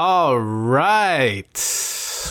[0.00, 1.58] All right.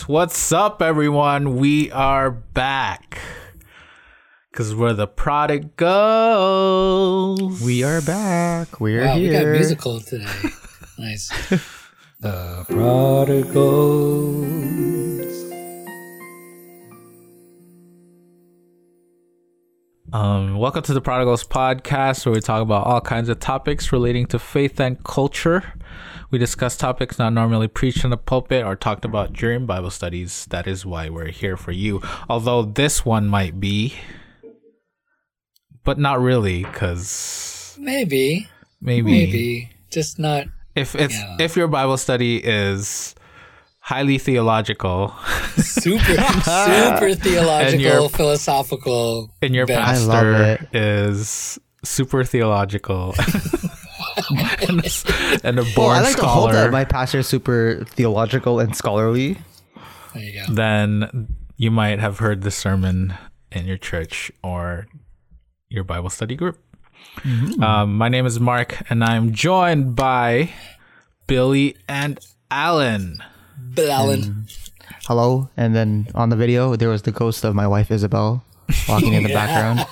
[0.06, 1.56] What's up, everyone?
[1.56, 3.20] We are back.
[4.50, 7.60] Because we're the product prodigals.
[7.62, 8.80] We are back.
[8.80, 9.52] We're Wow, we got here.
[9.52, 10.24] musical today.
[10.98, 11.28] nice.
[12.20, 14.48] The prodigals.
[20.12, 24.26] Um, welcome to the Prodigals Podcast, where we talk about all kinds of topics relating
[24.28, 25.74] to faith and culture.
[26.30, 30.46] We discuss topics not normally preached in the pulpit or talked about during Bible studies.
[30.46, 32.00] That is why we're here for you.
[32.28, 33.94] Although this one might be,
[35.84, 38.48] but not really, because Maybe.
[38.80, 39.70] maybe, Maybe.
[39.90, 40.46] Just not.
[40.74, 41.36] if it's Yeah.
[41.40, 43.14] if your Bible study is
[43.88, 45.14] highly theological
[45.56, 45.98] Super,
[46.44, 49.30] super theological, your- philosophical.
[49.40, 49.82] and your bent.
[49.82, 53.14] Pastor is super theological
[54.68, 57.28] and, a, and a born Well, I like to hope scholar, that my pastor is
[57.28, 59.38] super theological and scholarly.
[60.12, 60.52] There you go.
[60.52, 63.14] then you might have heard the sermon
[63.52, 64.86] in your church or
[65.70, 66.58] your Bible study group.
[67.20, 67.62] Mm-hmm.
[67.62, 70.50] Um, my name is Mark, and I'm joined by
[71.26, 72.18] Billy and
[72.50, 73.22] Alan.
[73.78, 74.20] Bill Allen.
[74.22, 74.62] Mm.
[75.06, 75.48] Hello.
[75.56, 78.42] And then on the video, there was the ghost of my wife, Isabel,
[78.88, 79.86] walking in the background.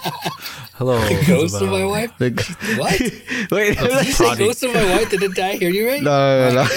[0.74, 2.10] Hello, The Ghost of my wife?
[2.18, 2.30] The,
[2.76, 3.00] What?
[3.54, 5.08] wait, no, Prodi- Ghost of my wife?
[5.08, 6.02] didn't die hear you right?
[6.02, 6.66] no, no.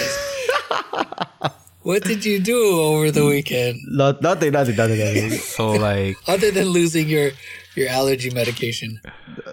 [1.82, 5.32] What did you do over the weekend Not, nothing, nothing, nothing, nothing.
[5.40, 7.32] So, like, other than losing your
[7.76, 9.00] your allergy medication?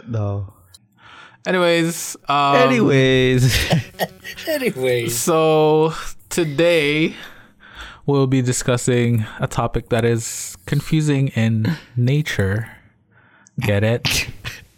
[0.06, 0.52] No.
[1.46, 3.46] anyways, um, Anyways,
[4.46, 5.94] Anyways, So
[6.28, 7.14] today
[8.06, 12.70] we'll be discussing a topic that is confusing in nature.
[13.60, 14.28] Get it?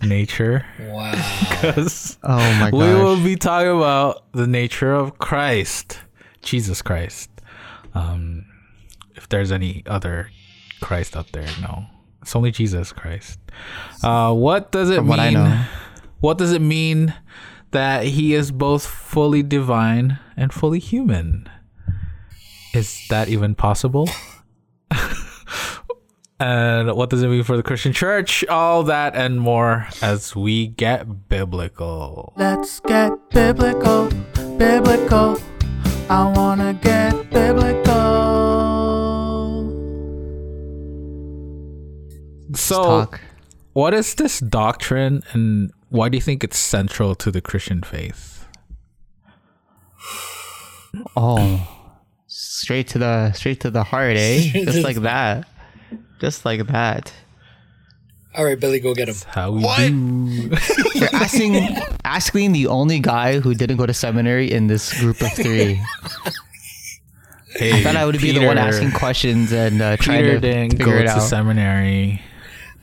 [0.03, 0.65] nature.
[0.81, 1.13] wow.
[1.51, 5.99] Because oh my we will be talking about the nature of Christ,
[6.43, 7.31] Jesus Christ.
[7.95, 8.47] Um,
[9.17, 10.31] if there's any other
[10.81, 11.87] Christ out there, no,
[12.23, 13.41] it's only Jesus Christ.
[14.05, 15.11] Uh, what does it From mean?
[15.11, 15.65] what I know.
[16.21, 17.15] What does it mean
[17.73, 21.49] that he is both fully divine and fully human?
[22.79, 24.09] Is that even possible?
[26.39, 28.45] and what does it mean for the Christian church?
[28.47, 32.35] All that and more as we get biblical.
[32.37, 34.11] Let's get biblical,
[34.57, 35.41] biblical.
[36.09, 37.89] I wanna get biblical.
[42.55, 43.11] So,
[43.73, 48.47] what is this doctrine and why do you think it's central to the Christian faith?
[51.17, 51.78] Oh,
[52.39, 54.51] straight to the straight to the heart, eh?
[54.65, 55.47] Just like that.
[56.21, 57.13] Just like that.
[58.37, 59.17] All right, Billy, go get him.
[59.27, 60.57] How we do.
[60.95, 65.33] You're asking asking the only guy who didn't go to seminary in this group of
[65.33, 65.81] three.
[67.57, 70.41] Hey, I thought I would be the one asking questions and uh, trying Peter to
[70.41, 71.23] didn't figure go it to out.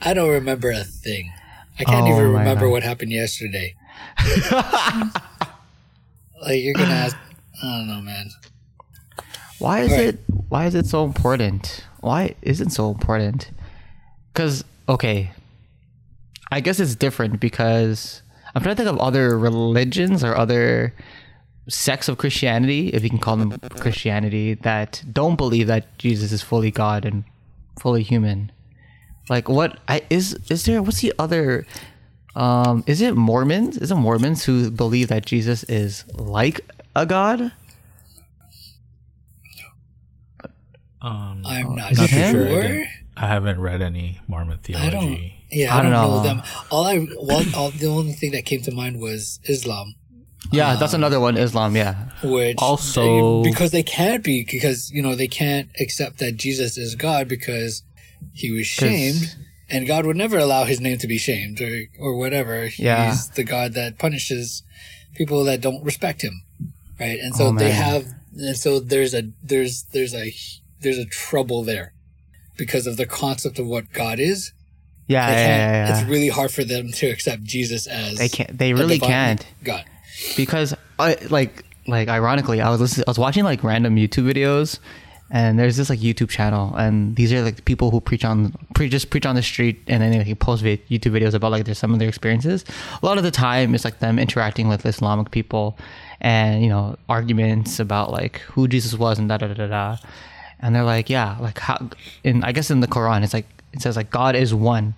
[0.01, 1.31] I don't remember a thing.
[1.79, 2.71] I can't Oh even remember God.
[2.71, 3.75] what happened yesterday.
[6.41, 7.15] like you're gonna ask.
[7.63, 8.29] I don't know, man.
[9.59, 9.99] Why is Right.
[10.07, 11.83] it why is it so important?
[12.01, 13.51] Why is it so important?
[14.33, 15.31] Cuz okay.
[16.51, 18.21] I guess it's different because
[18.53, 20.93] I'm trying to think of other religions or other
[21.67, 26.41] sects of Christianity, if you can call them Christianity, that don't believe that Jesus is
[26.43, 27.23] fully God and
[27.79, 28.51] fully human.
[29.29, 31.65] Like what I is is there what's the other
[32.35, 33.77] um is it Mormons?
[33.77, 36.61] Is it Mormons who believe that Jesus is like
[36.95, 37.51] a god?
[41.05, 42.31] Um, I'm not Is it him?
[42.33, 42.63] sure.
[42.63, 44.91] I, I haven't read any Mormon I don't.
[44.91, 45.35] theology.
[45.51, 46.17] Yeah, I I don't, don't know.
[46.17, 46.23] know.
[46.23, 46.41] them.
[46.71, 49.93] All I, well, all, the only thing that came to mind was Islam,
[50.51, 51.37] Yeah, that's another one.
[51.37, 51.75] Islam.
[51.75, 52.09] Yeah.
[52.23, 56.77] which Also- they- because they can't be because you know they can't accept that Jesus
[56.77, 57.83] is God because
[58.33, 59.35] he was shamed,
[59.69, 62.69] and God would never allow his name to be shamed or or whatever.
[62.77, 63.05] Yeah.
[63.11, 64.63] He's the God that punishes
[65.13, 66.41] people that don't respect him,
[66.99, 67.19] right?
[67.19, 68.05] And so Oh, they have,
[68.35, 70.33] and so there's a there's there's a
[70.81, 71.93] there's a trouble there
[72.57, 74.53] because of the concept of what God is.
[75.07, 75.99] Yeah, yeah, yeah, yeah.
[75.99, 78.57] It's really hard for them to accept Jesus as They can't.
[78.57, 79.85] They really can't God.
[80.35, 83.05] because I like like ironically, I was listening.
[83.07, 84.79] I was watching like random YouTube videos,
[85.29, 88.89] and there's this like YouTube channel, and these are like people who preach on pre
[88.89, 91.65] just preach on the street, and then they like, post vi- YouTube videos about like
[91.65, 92.65] their some of their experiences.
[93.01, 95.77] A lot of the time, it's like them interacting with Islamic people,
[96.19, 99.97] and you know arguments about like who Jesus was and da da da da da.
[100.59, 101.89] And they're like, yeah, like how
[102.23, 104.93] in I guess in the Quran, it's like it says like God is one,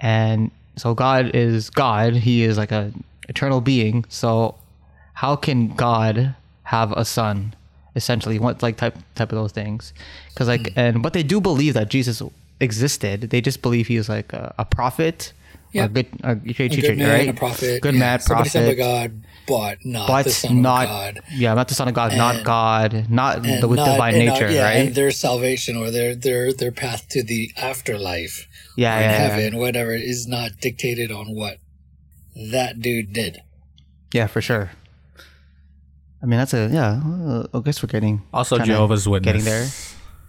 [0.00, 2.14] and so God is God.
[2.14, 2.92] He is like a
[3.28, 4.04] eternal being.
[4.08, 4.54] So
[5.14, 6.34] how can God
[6.64, 7.54] have a son?
[7.94, 9.94] essentially what like type type of those things
[10.28, 10.78] because like hmm.
[10.78, 12.20] and but they do believe that jesus
[12.60, 15.32] existed they just believe he was like a, a prophet
[15.72, 15.86] Yeah.
[15.86, 17.80] a good a great A teacher good man, right a prophet.
[17.80, 18.00] good yeah.
[18.00, 21.20] man Somebody sent by prophet God, but not but the son not of God.
[21.32, 24.32] yeah not the son of god not god not the with not- divine and not-
[24.40, 28.94] nature yeah, right And their salvation or their their their path to the afterlife yeah
[28.94, 31.58] or in yeah, yeah heaven, whatever, is not dictated on what
[32.52, 33.40] that dude did.
[34.12, 34.70] yeah for sure
[36.22, 39.26] i mean that's a yeah uh, i guess we're getting Also, Jehovah's Witness.
[39.32, 39.66] getting there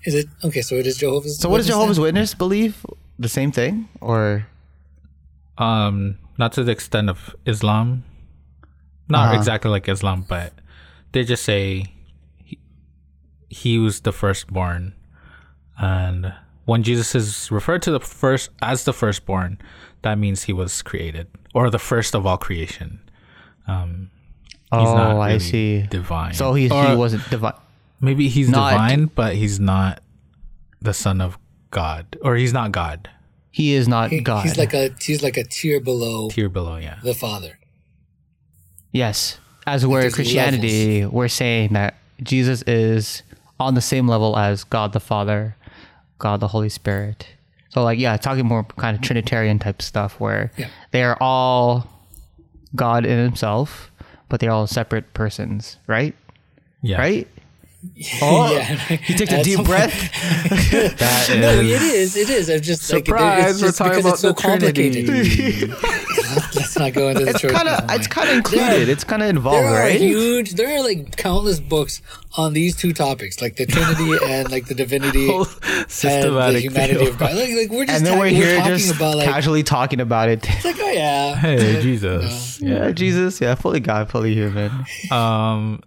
[0.08, 0.62] Is it okay?
[0.62, 1.40] So it is Jehovah's.
[1.40, 2.04] so what does jehovah's then?
[2.04, 2.86] witness believe
[3.20, 4.46] the same thing or
[5.58, 8.04] Um, not to the extent of Islam.
[9.10, 9.38] Not Uh-huh.
[9.38, 10.54] exactly like Islam, but
[11.14, 11.86] they just say
[12.44, 12.60] he,
[13.50, 14.94] he was the firstborn,
[15.80, 16.34] and
[16.66, 19.58] when Jesus is referred to the first as the firstborn,
[20.02, 23.00] that means he was created or the first of all creation.
[23.68, 24.10] Um,
[24.72, 26.34] he's oh not i see divine.
[26.34, 27.54] so he, he wasn't divine
[28.02, 30.02] maybe he's not- divine, but he's not
[30.82, 31.38] the son of
[31.72, 33.10] God, or he's not God.
[33.52, 36.76] he is not He- god He's like a he's like a tier below Tier below,
[36.78, 37.00] yeah.
[37.04, 37.57] the Father.
[38.92, 39.40] Yes.
[39.66, 43.24] As we're there's Christianity, we're saying that Jesus is
[43.60, 45.56] on the same level as God the Father,
[46.20, 47.28] God the Holy Spirit.
[47.70, 50.68] So like yeah, talking more kind of Trinitarian type stuff where Yeah.
[50.92, 51.88] they are all
[52.76, 53.92] God in himself,
[54.30, 56.16] but they're all separate persons, right?
[56.82, 57.28] Yeah, Right?
[58.22, 58.64] Oh, Yeah.
[58.64, 59.92] he takes a deep breath.
[60.98, 62.16] That No, is it is.
[62.18, 62.50] It is.
[62.50, 65.06] I'm just like, Surprise, it's just we're talking because about it's so the Trinity.
[65.06, 66.56] complicated.
[66.56, 67.52] Let's not go into the It's church.
[67.54, 68.90] kind of it's kind of included.
[68.90, 70.00] It's kind of involved, There are right?
[70.00, 70.54] huge.
[70.54, 72.02] There are like countless books
[72.36, 77.08] on these two topics, like the Trinity and like the divinity and the systematic humanity
[77.08, 77.36] of God.
[77.36, 79.64] Like, like we're just and then ta- we're we're here talking just about like, casually
[79.64, 80.46] talking about it.
[80.48, 82.60] it's like oh yeah, Hey, Jesus.
[82.62, 84.72] yeah, Jesus, yeah, fully God, fully human.
[85.12, 85.82] Um,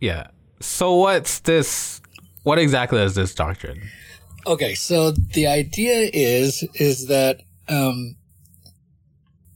[0.00, 0.28] yeah.
[0.60, 2.00] So what's this?
[2.42, 3.82] What exactly is this doctrine?
[4.46, 8.16] Okay, so the idea is is that um,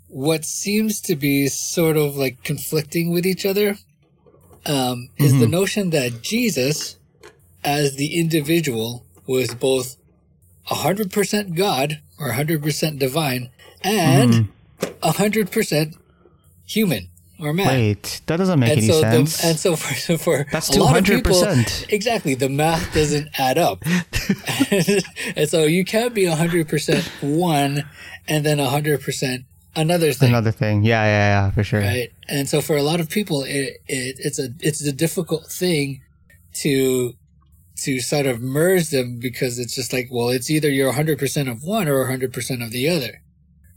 [0.08, 3.76] what seems to be sort of like conflicting with each other
[4.66, 6.96] um, is the notion that Jesus,
[7.62, 9.96] as the individual, was both
[10.64, 13.50] hundred percent God or hundred percent divine
[13.82, 14.48] and
[15.02, 15.96] hundred percent
[16.66, 17.08] human
[17.40, 17.66] or man.
[17.68, 19.40] Wait, that doesn't make and any so sense.
[19.40, 21.86] The, and so for, for That's a lot of people, 200%.
[21.92, 23.82] exactly the math doesn't add up,
[24.70, 27.88] and so you can't be hundred percent one
[28.28, 29.44] and then hundred percent
[29.76, 30.82] another thing, Another thing.
[30.84, 31.80] Yeah, yeah, yeah, for sure.
[31.80, 32.10] right?
[32.28, 36.02] And so for a lot of people, it, it it's a it's a difficult thing
[36.62, 37.14] to
[37.84, 41.48] to sort of merge them because it's just like well, it's either you're hundred percent
[41.48, 43.22] of one or hundred percent of the other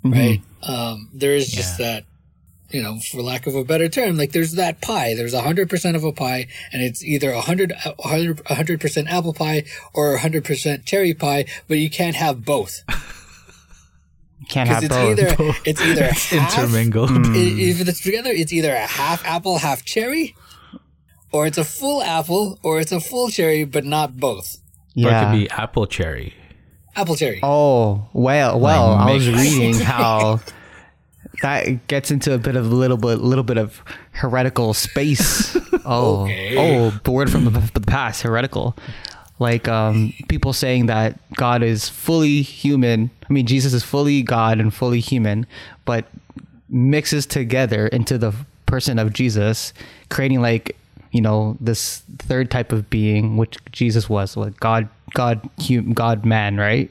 [0.04, 0.13] Mhm.
[0.13, 0.42] right?
[0.63, 2.04] Um, there is just that,
[2.73, 5.13] you know, for lack of a better term, like there's that pie.
[5.13, 9.07] There's a hundred percent of a pie, and it's either a hundred, a hundred percent
[9.09, 12.81] apple pie or a hundred percent cherry pie, but you can't have both
[14.49, 14.83] Can't because have
[15.15, 15.37] it's both.
[15.47, 17.09] either it's either half, Intermingled.
[17.09, 17.33] Hmm.
[17.35, 20.35] if it's together, it's either a half apple, half cherry,
[21.31, 24.57] or it's a full apple, or it's a full cherry, but not both.
[24.97, 26.33] Or it could be apple cherry.
[26.95, 27.39] Apple cherry.
[27.41, 28.89] Oh well, well.
[28.91, 30.41] Like I was reading how
[31.44, 33.81] that gets into a bit of a little bit, little bit of
[34.12, 35.56] heretical space.
[35.86, 36.56] Oh, Okay.
[36.57, 38.74] oh, the word from the, the past, heretical.
[39.40, 43.09] Like um, people saying that God is fully human.
[43.30, 45.45] I mean, Jesus is fully God and fully human,
[45.83, 46.06] but
[46.69, 48.33] mixes together into the
[48.66, 49.73] person of Jesus,
[50.09, 50.78] creating like
[51.12, 56.23] you know this third type of being, which Jesus was, like God, God, hum, God,
[56.26, 56.90] man, right?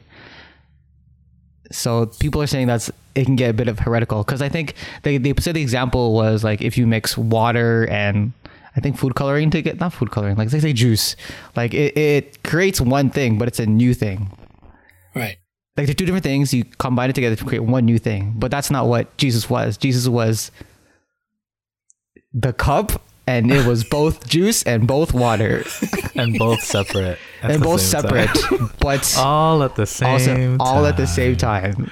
[1.71, 4.75] So people are saying that's it can get a bit of heretical because I think
[5.03, 8.33] they they said the example was like if you mix water and
[8.77, 11.15] I think food coloring to get not food coloring like they say juice
[11.57, 14.31] like it, it creates one thing but it's a new thing
[15.15, 15.37] Right.
[15.77, 18.51] like they're two different things you combine it together to create one new thing but
[18.51, 20.51] that's not what Jesus was Jesus was
[22.33, 25.65] the cup and it was both juice and both water
[26.15, 27.19] and both separate.
[27.43, 28.71] at and both separate time.
[28.81, 30.57] but all at the same also time.
[30.61, 31.91] all at the same time.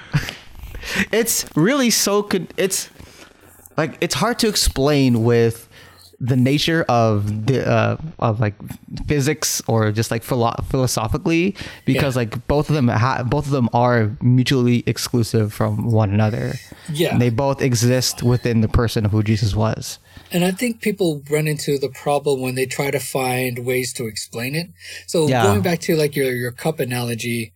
[1.12, 2.52] It's really so good.
[2.56, 2.88] It's
[3.76, 5.68] like it's hard to explain with
[6.22, 8.52] the nature of the uh, of like
[9.06, 11.56] physics or just like philo- philosophically
[11.86, 12.20] because Yeah.
[12.22, 16.52] like both of them ha- both of them are mutually exclusive from one another.
[16.92, 17.12] Yeah.
[17.12, 19.98] And they both exist within the person of who Jesus was.
[20.30, 24.06] And I think people run into the problem when they try to find ways to
[24.06, 24.66] explain it.
[25.06, 25.42] So Yeah.
[25.44, 27.54] going back to like your your cup analogy,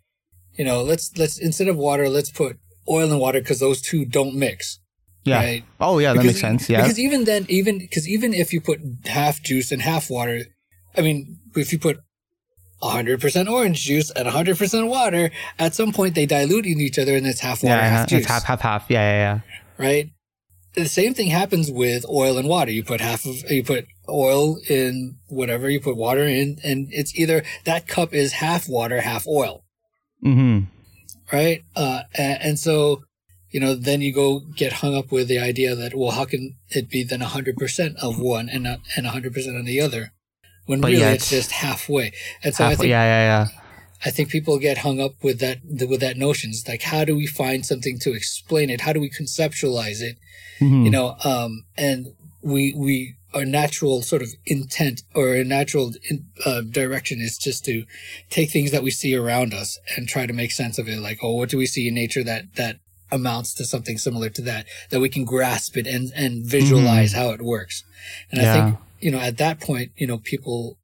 [0.56, 2.56] you know, let's let's instead of water, let's put
[2.88, 4.80] oil and water because those two don't mix.
[5.24, 5.36] Yeah.
[5.38, 5.64] Right.
[5.80, 6.68] Oh yeah, that Because- makes sense.
[6.68, 6.82] Yeah.
[6.82, 10.42] Because even then, even because even if you put half juice and half water,
[10.96, 11.98] I mean, if you put
[12.82, 17.26] 100% orange juice and 100% water, at some point they dilute in each other and
[17.26, 18.26] it's half water, yeah, half it's juice.
[18.26, 18.84] half, half, half.
[18.90, 19.18] Yeah, yeah,
[19.78, 19.84] yeah.
[19.84, 20.10] right?
[20.74, 22.72] The same thing happens with oil and water.
[22.72, 27.14] You put half of, you put oil in whatever, you put water in, and it's
[27.18, 29.64] either that cup is half water, half oil,
[30.24, 30.64] Mm-hmm.
[31.32, 31.62] Right?
[31.74, 33.04] Uh, and, and so,
[33.50, 36.56] you know, then you go get hung up with the idea that, well, how can
[36.70, 40.12] it be then 100% of one and not, and 100% on the other?
[40.66, 42.12] When But really it's just halfway.
[42.42, 43.60] And so Half, I think yeah, yeah, yeah.
[44.04, 46.50] I think people get hung up with that with that notion.
[46.50, 48.82] It's like, how do we find something to explain it?
[48.82, 50.18] How do we conceptualize it?
[50.60, 50.84] Mhm.
[50.84, 52.08] You know, um, and
[52.44, 57.64] we we our natural sort of intent or a natural in, uh, direction is just
[57.64, 57.84] to
[58.30, 61.00] take things that we see around us and try to make sense of it.
[61.00, 62.78] Like, oh, what do we see in nature that that
[63.10, 64.66] amounts to something similar to that?
[64.90, 67.82] That we can grasp it and and visualize how it works.
[68.30, 70.78] And I think you know at that point, you know, people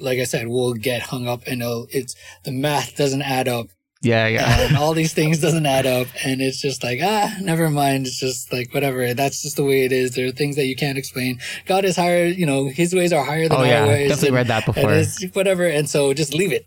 [0.00, 2.14] like I said, will get hung up and it's
[2.44, 3.68] the math doesn't add up
[4.02, 4.60] Yeah, yeah.
[4.60, 8.06] and all these things doesn't add up and it's just like ah never mind.
[8.06, 9.12] It's just like whatever.
[9.14, 10.14] That's just the way it is.
[10.14, 11.38] There are things that you can't explain.
[11.66, 14.28] God is higher you know his ways are higher than Oh our yeah, ways definitely
[14.28, 14.94] and, read that and before.
[14.94, 16.66] it's whatever and so just leave it.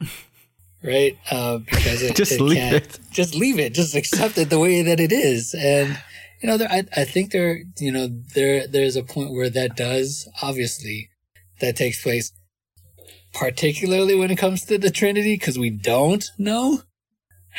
[0.84, 1.16] Right?
[1.30, 2.98] Uh because it, Just it leave can't- it.
[3.12, 3.72] just leave it.
[3.74, 5.54] Just accept it the way that it is.
[5.54, 5.96] And
[6.42, 9.76] you know there I, I think there you know there there's a point where that
[9.76, 11.08] does obviously
[11.60, 12.32] that takes place
[13.32, 16.82] particularly when it comes to the trinity because we don't know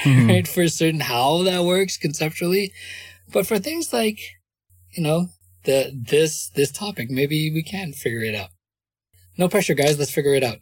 [0.03, 0.27] Mhm.
[0.30, 2.72] right for certain how that works conceptually
[3.32, 4.20] but for things like
[4.92, 5.27] you know
[5.65, 8.50] the this this topic maybe we can figure it out
[9.38, 10.58] no pressure guys let's figure it out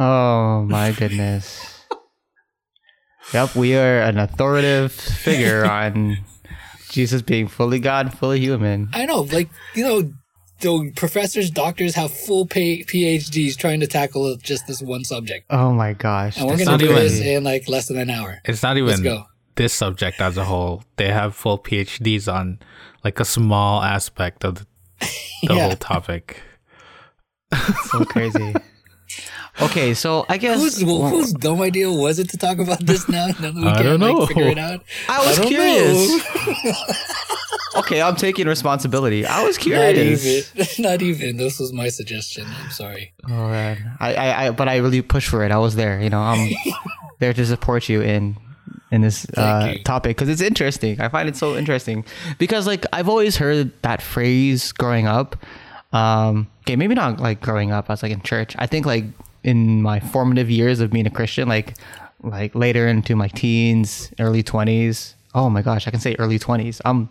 [0.00, 1.84] Oh my goodness.
[3.34, 6.18] yep, we are an authoritative figure on
[6.90, 8.88] Jesus being fully God, fully human.
[8.92, 10.12] i know like you know
[10.60, 15.72] the professors doctors have full pay phds trying to tackle just this one subject Oh
[15.72, 16.36] my gosh.
[16.36, 19.02] and we're gonna do even- this in like less than an hour It's not even
[19.02, 19.24] go
[19.56, 20.84] this subject as a whole.
[20.98, 22.60] They have full PhDs on
[23.02, 24.66] like a small aspect of the,
[25.42, 25.66] the Yeah.
[25.66, 26.40] whole topic.
[27.90, 28.54] so crazy.
[29.60, 33.08] Okay, so I guess whose well, whose dumb idea was it to talk about this
[33.08, 33.26] now?
[33.26, 34.26] now that we I can't, don't like, know.
[34.26, 34.84] figure it out.
[35.08, 36.22] I was don't curious.
[37.88, 39.24] okay, I'm taking responsibility.
[39.24, 40.52] I was curious.
[40.58, 40.82] Not even.
[40.82, 41.36] Not even.
[41.38, 42.46] This was my suggestion.
[42.62, 43.12] I'm sorry.
[43.26, 45.50] Oh man, I, I, I, but I really pushed for it.
[45.50, 46.00] I was there.
[46.00, 46.50] You know, I'm
[47.18, 48.36] there to support you in
[48.90, 51.00] in this uh, topic because it's interesting.
[51.00, 52.04] I find it so interesting
[52.38, 55.36] because like I've always heard that phrase growing up.
[55.92, 57.88] Um, okay, maybe not like growing up.
[57.88, 58.54] I was like in church.
[58.58, 59.04] I think like
[59.44, 61.74] in my formative years of being a Christian, like
[62.22, 65.14] like later into my teens, early twenties.
[65.34, 66.82] Oh my gosh, I can say early twenties.
[66.84, 67.08] I'm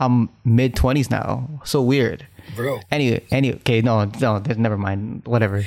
[0.00, 1.48] I'm mid twenties now.
[1.64, 2.26] So weird.
[2.56, 2.80] Bro.
[2.90, 5.64] Any, any, okay, no, no, never mind, whatever.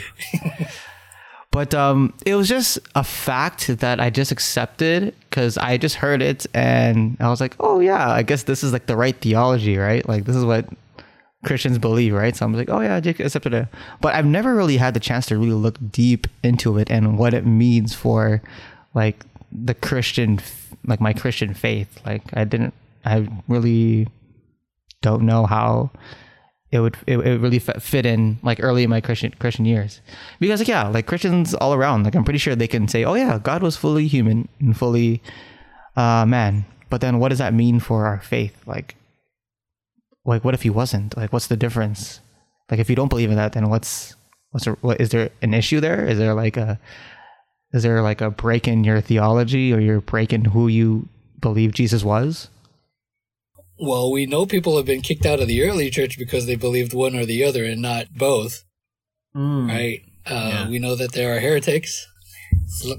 [1.51, 6.21] but um, it was just a fact that I just accepted because I just heard
[6.21, 9.77] it and I was like, oh yeah, I guess this is like the right theology,
[9.77, 10.07] right?
[10.07, 10.67] Like this is what
[11.45, 12.35] Christians believe, right?
[12.35, 13.67] So I'm like, oh yeah, I just accepted it.
[14.01, 17.33] But I've never really had the chance to really look deep into it and what
[17.33, 18.41] it means for
[18.93, 20.39] like the Christian,
[20.85, 21.99] like my Christian faith.
[22.05, 22.73] Like I didn't,
[23.05, 24.07] I really
[25.01, 25.91] don't know how
[26.71, 30.01] it would it, it really fit, in like early in my Christian Christian years.
[30.39, 33.13] Because like yeah like Christians all around like I'm pretty sure they can say oh
[33.13, 35.21] yeah God was fully human and fully
[35.95, 36.65] uh man.
[36.89, 38.55] But then what does that mean for our faith?
[38.65, 38.95] Like
[40.25, 41.15] like what if he wasn't?
[41.15, 42.19] Like what's the difference?
[42.69, 44.15] Like if you don't believe in that then what's
[44.51, 46.05] what's there, what is there an issue there?
[46.05, 46.79] Is there like a
[47.73, 51.07] is there like a break in your theology or your break in who you
[51.39, 52.49] believe Jesus was
[53.79, 56.93] Well, we know people have been kicked out of the early church because they believed
[56.93, 58.63] one or the other and not both,
[59.67, 60.01] right?
[60.25, 60.69] Uh, Yeah.
[60.69, 62.07] We know that there are heretics,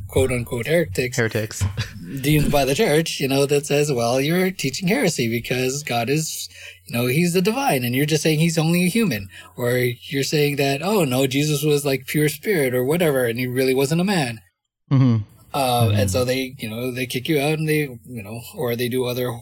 [0.08, 1.64] quote unquote heretics, heretics
[2.22, 6.48] deemed by the church, you know, that says, well, you're teaching heresy because God is,
[6.86, 9.28] you know, he's the divine and you're just saying he's only a human.
[9.56, 13.46] Or you're saying that, oh, no, Jesus was like pure spirit or whatever and he
[13.46, 14.40] really wasn't a man.
[14.90, 15.22] mm-hmm.
[15.52, 18.76] Uh, And so they, you know, they kick you out and they, you know, or
[18.76, 19.32] they do other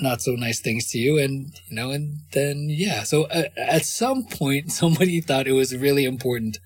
[0.00, 1.18] not so nice things to you.
[1.18, 3.02] And, you know, and then, yeah.
[3.02, 6.58] So uh, at some point, somebody thought it was really important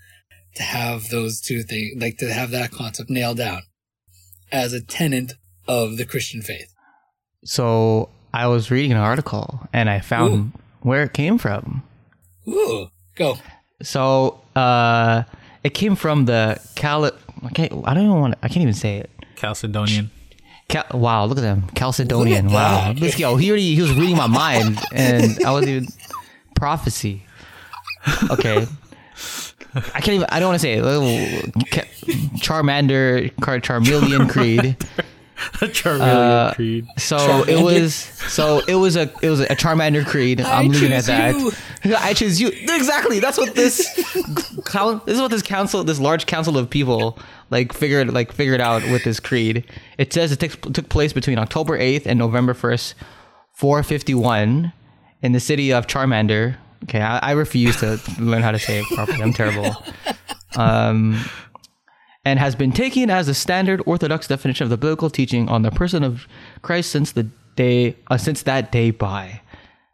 [0.54, 3.62] to have those two things, like to have that concept nailed down
[4.50, 5.34] as a tenant
[5.68, 6.72] of the Christian faith.
[7.44, 11.82] So I was reading an article and I found where it came from.
[12.48, 13.36] Ooh, go.
[13.82, 15.24] So uh,
[15.62, 17.04] it came from the Cal.
[17.04, 17.72] I can't.
[17.84, 18.34] I don't even want.
[18.34, 19.10] To, I can't even say it.
[19.36, 20.10] Chalcedonian.
[20.68, 22.46] Cal- wow, look at them, Chalcedonian.
[22.46, 23.00] At wow, that.
[23.00, 25.86] this yo, oh, he already he was reading my mind, and I was even
[26.56, 27.24] prophecy.
[28.30, 28.66] Okay,
[29.94, 30.26] I can't even.
[30.30, 30.82] I don't want to say it.
[32.40, 34.76] Charmander, Car- Charmeleon Creed.
[35.60, 36.86] Charmeleon Creed.
[36.98, 37.94] So it was.
[37.94, 39.12] So it was a.
[39.22, 40.40] It was a Charmander Creed.
[40.40, 41.06] I I'm looking at choose
[41.84, 41.98] that.
[42.02, 42.48] I choose you.
[42.48, 43.20] Exactly.
[43.20, 43.86] That's what this.
[44.64, 47.18] coun- This is what this council, this large council of people,
[47.50, 49.64] like figured, like figured out with this creed.
[49.98, 52.94] It says it took took place between October 8th and November 1st,
[53.52, 54.72] 451,
[55.22, 56.56] in the city of Charmander.
[56.84, 59.22] Okay, I, I refuse to learn how to say it properly.
[59.22, 59.74] I'm terrible.
[60.56, 61.22] Um,
[62.26, 65.70] and has been taken as the standard orthodox definition of the biblical teaching on the
[65.70, 66.26] person of
[66.60, 69.40] Christ since the day uh, since that day by.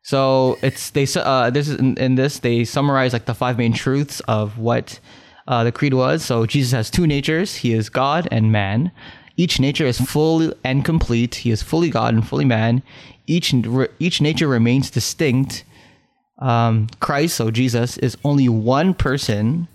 [0.02, 3.74] So it's they uh, this is in, in this they summarize like the five main
[3.74, 4.98] truths of what
[5.46, 6.24] uh, the creed was.
[6.24, 8.92] So Jesus has two natures: he is God and man.
[9.36, 11.34] Each nature is full and complete.
[11.34, 12.82] He is fully God and fully man.
[13.26, 13.52] Each
[13.98, 15.64] each nature remains distinct.
[16.38, 19.68] Um, Christ, so Jesus, is only one person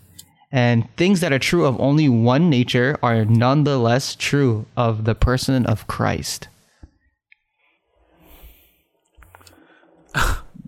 [0.52, 5.66] and things that are true of only one nature are nonetheless true of the person
[5.66, 6.48] of Christ.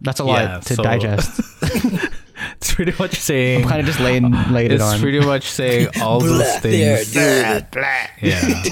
[0.01, 1.41] That's a lot Yeah, to so- digest.
[2.55, 3.63] It's pretty much saying.
[3.63, 4.93] I'm kind of just laying laid it on.
[4.93, 7.65] It's pretty much saying all those Blah, there, things.
[8.21, 8.63] Yeah.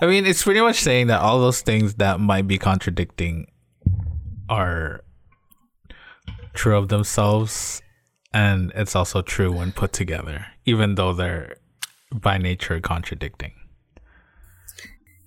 [0.00, 3.46] I mean, it's pretty much saying that all those things that might be contradicting
[4.48, 5.02] are
[6.54, 7.82] true of themselves,
[8.36, 11.56] and it's also true when put together, even though they're
[12.12, 13.52] by nature contradicting.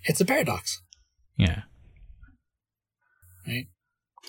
[0.03, 0.81] It's a paradox,
[1.37, 1.63] Yeah.
[3.47, 3.67] right?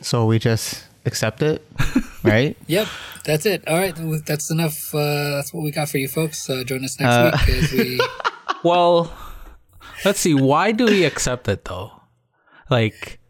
[0.03, 1.61] so we just accept it,
[2.25, 2.57] right?
[2.67, 2.89] Yep,
[3.25, 3.67] that's it.
[3.69, 3.95] All right,
[4.27, 4.95] that's enough.
[4.95, 6.49] Uh, that's what we got for you folks.
[6.49, 8.01] Uh, join us next Uh, week as we.
[8.63, 9.11] Well,
[10.05, 10.35] let's see.
[10.35, 11.93] Why do we accept it though?
[12.69, 13.21] Like,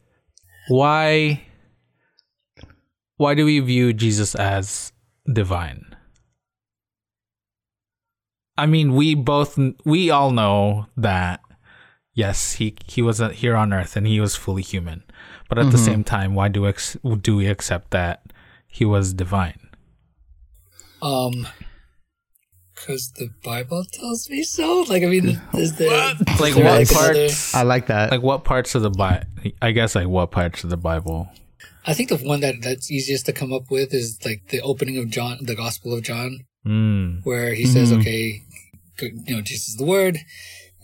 [0.68, 1.44] why?
[3.16, 4.90] Why do we view Jesus as
[5.30, 5.96] divine?
[8.56, 11.40] I mean, we both, we all know that.
[12.12, 15.04] Yes, he he was uh, here on Earth and he was fully human,
[15.48, 18.32] but at the same time, why do ex- do we accept that
[18.66, 19.68] he was divine?
[21.00, 21.46] Um,
[22.74, 24.84] because the Bible tells me so.
[24.88, 25.88] Like, I mean, is there
[26.40, 27.54] Like is there what like another- parts?
[27.54, 28.10] I like that.
[28.10, 29.24] Like what parts of the Bible?
[29.62, 31.30] I guess like what parts of the Bible?
[31.86, 34.98] I think the one that that's easiest to come up with is like the opening
[34.98, 37.24] of John, the Gospel of John, Mm.
[37.24, 38.42] where he says, "Okay,
[39.00, 40.18] you know, Jesus is the Word.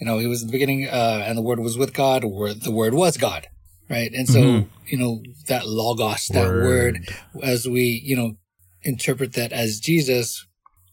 [0.01, 2.25] You know, he was in the beginning, uh, and the Word was with God.
[2.25, 3.49] Or the Word was God."
[3.89, 4.41] Right, and so
[4.89, 7.09] you know that logos, that word,
[7.43, 8.37] as we you know
[8.83, 10.45] interpret that as Jesus,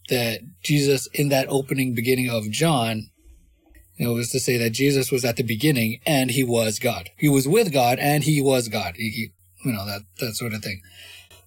[0.09, 3.09] that Jesus in that opening beginning of John,
[3.97, 7.09] you know, was to say that Jesus was at the beginning and he was God.
[7.17, 8.95] He was with God and he was God.
[8.97, 9.31] He-
[9.63, 10.81] you know, that, that sort of thing.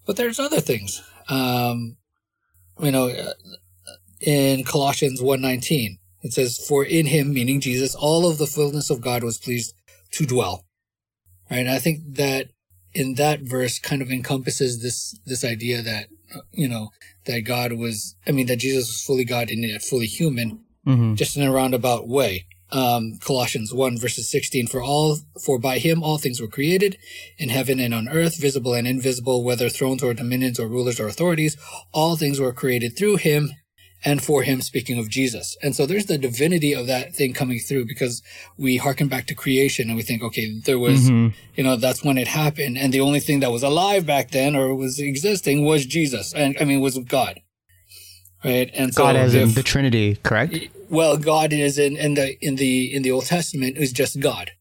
[0.06, 1.02] But there's other things.
[1.28, 1.96] Um,
[2.80, 3.32] you know, uh,
[4.20, 9.00] in Colossians 1.19, it says, For in him, meaning Jesus, all of the fullness of
[9.00, 9.74] God was pleased
[10.12, 10.64] to dwell.
[11.50, 11.58] Right?
[11.58, 12.48] And I think that
[12.92, 16.08] in that verse kind of encompasses this, this idea that,
[16.52, 16.90] you know,
[17.26, 21.36] that God was, I mean, that Jesus was fully God and fully human, hmm just
[21.36, 22.46] in a roundabout way.
[22.72, 26.98] Um, Colossians 1 verses 16, for all, for by him all things were created
[27.38, 31.06] in heaven and on earth, visible and invisible, whether thrones or dominions or rulers or
[31.06, 31.56] authorities,
[31.92, 33.52] all things were created through him
[34.04, 35.56] and for him, speaking of Jesus.
[35.62, 38.22] And so there's the divinity of that thing coming through because
[38.56, 41.34] we harken back to creation and we think, okay, there was, Mhm.
[41.56, 42.76] you know, that's when it happened.
[42.78, 46.32] And the only thing that was alive back then or was existing was Jesus.
[46.34, 47.40] And I mean, was God.
[48.44, 48.70] Right.
[48.74, 50.54] And so God as in the Trinity, correct?
[50.88, 54.52] well god is in, in the in the in the old testament is just god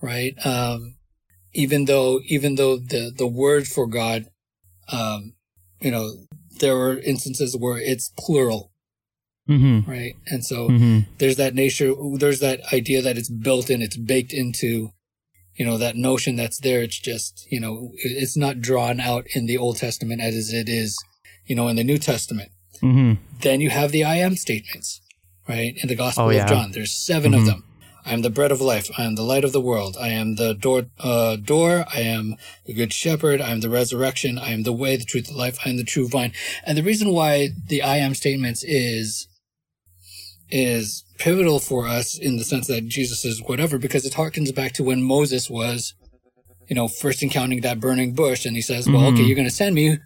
[0.00, 0.94] right um
[1.52, 4.26] even though even though the the word for god
[4.92, 5.32] um
[5.80, 6.12] you know
[6.60, 8.70] there were instances where it's plural
[9.48, 9.90] Mm-hmm.
[9.90, 11.00] right and so Mm-hmm.
[11.18, 14.90] there's that nature there's that idea that it's built in it's baked into
[15.54, 19.46] you know that notion that's there it's just you know it's not drawn out in
[19.46, 20.96] the old testament as it is
[21.44, 22.50] you know in the new testament
[22.82, 23.14] Mm-hmm.
[23.40, 25.00] then you have the I am statements,
[25.48, 25.74] right?
[25.82, 26.44] In the Gospel Oh, yeah.
[26.44, 27.62] of John, there's 7 of them.
[28.04, 28.88] I am the bread of life.
[28.96, 29.96] I am the light of the world.
[30.00, 31.84] I am the door, uh, door.
[31.92, 33.40] I am the good shepherd.
[33.40, 34.38] I am the resurrection.
[34.38, 35.58] I am the way, the truth, the life.
[35.64, 36.32] I am the true vine.
[36.64, 39.26] And the reason why the I am statements is,
[40.50, 44.72] is pivotal for us in the sense that Jesus is whatever, because it harkens back
[44.74, 45.94] to when Moses was,
[46.68, 49.26] you know, first encountering that burning bush and he says, well, okay, Mhm.
[49.26, 49.98] you're going to send me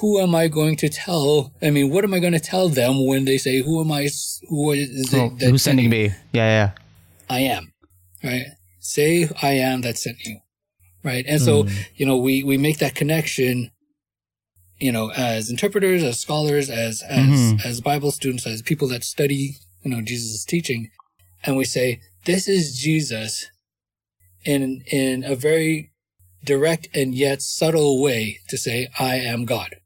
[0.00, 1.52] who am I going to tell?
[1.60, 4.08] I mean, what am I going to tell them when they say, "Who am I?
[4.48, 6.12] Who is it Oh, who's sending me?
[6.32, 6.70] Yeah, yeah.
[7.28, 7.72] I am,
[8.24, 8.46] right?
[8.80, 10.38] Say, "I am that sent you,"
[11.02, 11.24] right?
[11.28, 11.86] And so, mm.
[11.96, 13.70] you know, we we make that connection
[14.82, 17.66] you know, as interpreters, as scholars, as as mm-hmm.
[17.66, 20.90] as Bible students, as people that study, you know, Jesus' teaching,
[21.44, 23.46] and we say, This is Jesus
[24.44, 25.92] in in a very
[26.44, 29.76] direct and yet subtle way to say, I am God.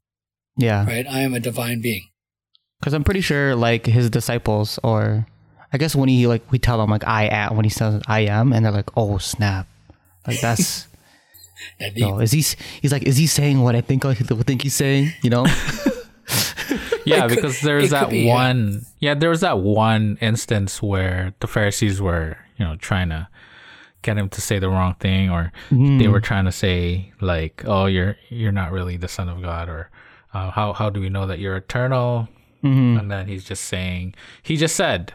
[0.57, 0.85] Yeah.
[0.85, 1.05] Right?
[1.07, 2.09] I am a divine being.
[2.79, 5.25] Because I'm pretty sure, like his disciples, or
[5.73, 8.21] I guess when he like we tell them like I am when he says I
[8.21, 9.67] am, and they're like, oh snap,
[10.27, 10.87] like that's.
[11.79, 12.45] And no, is he?
[12.81, 15.11] He's like, is he saying what I think I think he's saying?
[15.23, 15.45] You know?
[17.05, 18.85] yeah, could- because there's that be, one.
[18.99, 19.15] Yeah.
[19.15, 23.27] there was that one instance where the Pharisees were, you know, trying to
[24.03, 25.97] get him to say the wrong thing, or mm-hmm.
[25.97, 29.67] they were trying to say like, "Oh, you're you're not really the Son of God,"
[29.67, 29.89] or
[30.33, 32.27] uh, "How how do we know that you're eternal?"
[32.63, 32.99] Mm-hmm.
[32.99, 35.13] And then he's just saying, he just said,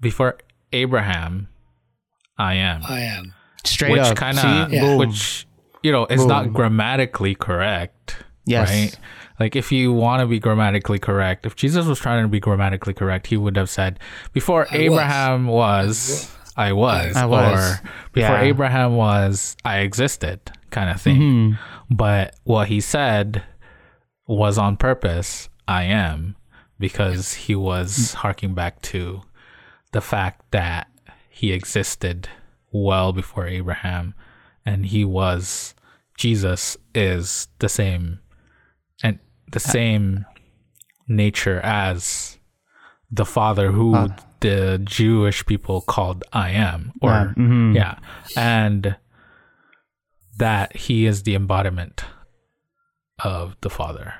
[0.00, 0.38] "Before
[0.72, 1.48] Abraham,
[2.38, 3.34] I am," I am.
[3.64, 4.16] Straight which up.
[4.16, 4.62] kind See?
[4.62, 4.98] of, Boom.
[4.98, 5.46] which
[5.82, 8.16] you know, is not grammatically correct.
[8.44, 8.70] Yes.
[8.70, 8.98] Right?
[9.40, 12.94] Like if you want to be grammatically correct, if Jesus was trying to be grammatically
[12.94, 13.98] correct, he would have said,
[14.32, 14.80] "Before I was.
[14.80, 17.80] Abraham was, I was," I was.
[17.80, 17.80] or
[18.12, 18.42] "Before Yeah.
[18.42, 21.20] Abraham was, I existed," kind of thing.
[21.20, 21.94] Mm-hmm.
[21.94, 23.42] But what he said
[24.26, 25.48] was on purpose.
[25.68, 26.36] I am
[26.78, 29.22] because he was harking back to
[29.92, 30.88] the fact that
[31.30, 32.28] he existed
[32.72, 34.14] well before Abraham
[34.66, 35.74] and he was
[36.18, 38.20] Jesus is the same
[39.02, 39.18] and
[39.50, 40.24] the same
[41.08, 42.38] nature as
[43.10, 44.08] the father who
[44.40, 47.74] the Jewish people called I am or Yeah, mhm.
[47.74, 47.98] yeah
[48.36, 48.96] and
[50.38, 52.04] that he is the embodiment
[53.24, 54.14] of the father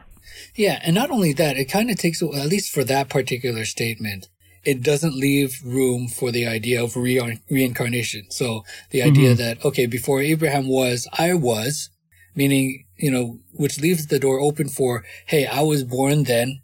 [0.55, 4.29] Yeah, and not only that, it kind of takes, at least for that particular statement,
[4.65, 8.31] it doesn't leave room for the idea of re- reincarnation.
[8.31, 9.43] So the idea mm-hmm.
[9.43, 11.91] that, okay, before Abraham was, I was,
[12.35, 16.63] meaning, you know, which leaves the door open for, hey, I was born then,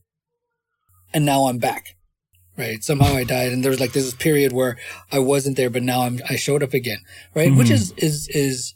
[1.13, 1.97] and now I'm back.
[2.57, 2.83] Right.
[2.83, 4.77] Somehow I died, and there was like this period where
[5.13, 6.99] I wasn't there, but now I'm I showed up again.
[7.33, 7.75] Right, which mm-hmm.
[7.75, 8.75] is is is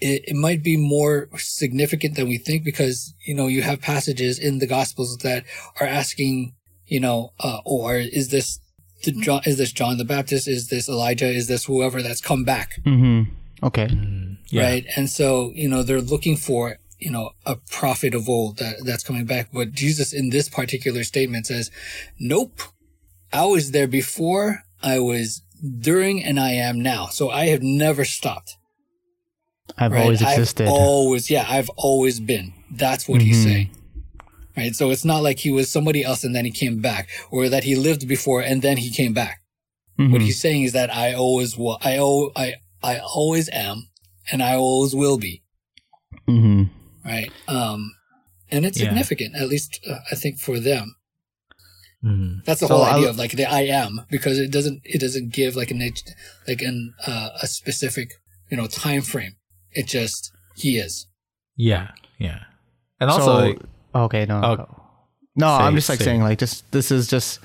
[0.00, 4.38] it, it might be more significant than we think because you know you have passages
[4.38, 5.44] in the gospels that
[5.80, 6.54] are asking
[6.86, 8.60] you know uh, or is this
[9.04, 10.48] the John, is this John the Baptist?
[10.48, 11.28] Is this Elijah?
[11.28, 12.80] Is this whoever that's come back?
[12.84, 13.32] Mm-hmm.
[13.64, 13.88] Okay.
[14.48, 14.62] yeah.
[14.62, 14.86] Right?
[14.96, 19.04] And so you know they're looking for you know a prophet of old that that's
[19.04, 19.50] coming back.
[19.52, 21.70] But Jesus in this particular statement says
[22.18, 22.60] nope.
[23.32, 24.62] I was there before.
[24.82, 25.42] I was
[25.80, 27.06] during and I am now.
[27.06, 28.57] So I have never stopped
[29.76, 30.02] I've right?
[30.02, 30.66] always existed.
[30.66, 32.52] I've always, yeah, I've always been.
[32.70, 33.44] That's what he's Mhm.
[33.44, 33.70] saying.
[34.56, 34.74] Right.
[34.74, 37.62] So it's not like he was somebody else and then he came back or that
[37.64, 39.40] he lived before and then he came back.
[39.98, 40.10] Mhm.
[40.12, 41.98] What he's saying is that I always was, I,
[42.34, 43.88] I, I always am
[44.32, 45.42] and I always will be.
[46.28, 46.70] Mhm.
[47.04, 47.30] Right.
[47.46, 47.94] Um,
[48.50, 48.86] and it's Yeah.
[48.86, 50.96] significant, at least uh, I think for them.
[52.04, 52.44] Mhm.
[52.44, 55.00] That's the So whole I'll- idea of like the I am because it doesn't, it
[55.00, 55.88] doesn't give like an,
[56.48, 58.10] like an, uh, a specific,
[58.50, 59.36] you know, time frame.
[59.72, 61.06] It just, he is.
[61.56, 62.40] yeah yeah
[63.00, 63.58] and also So- like,
[63.94, 64.40] okay, no.
[64.42, 64.82] Oh, go.
[65.36, 66.04] no, say- I'm just like say.
[66.06, 67.40] saying like just this is just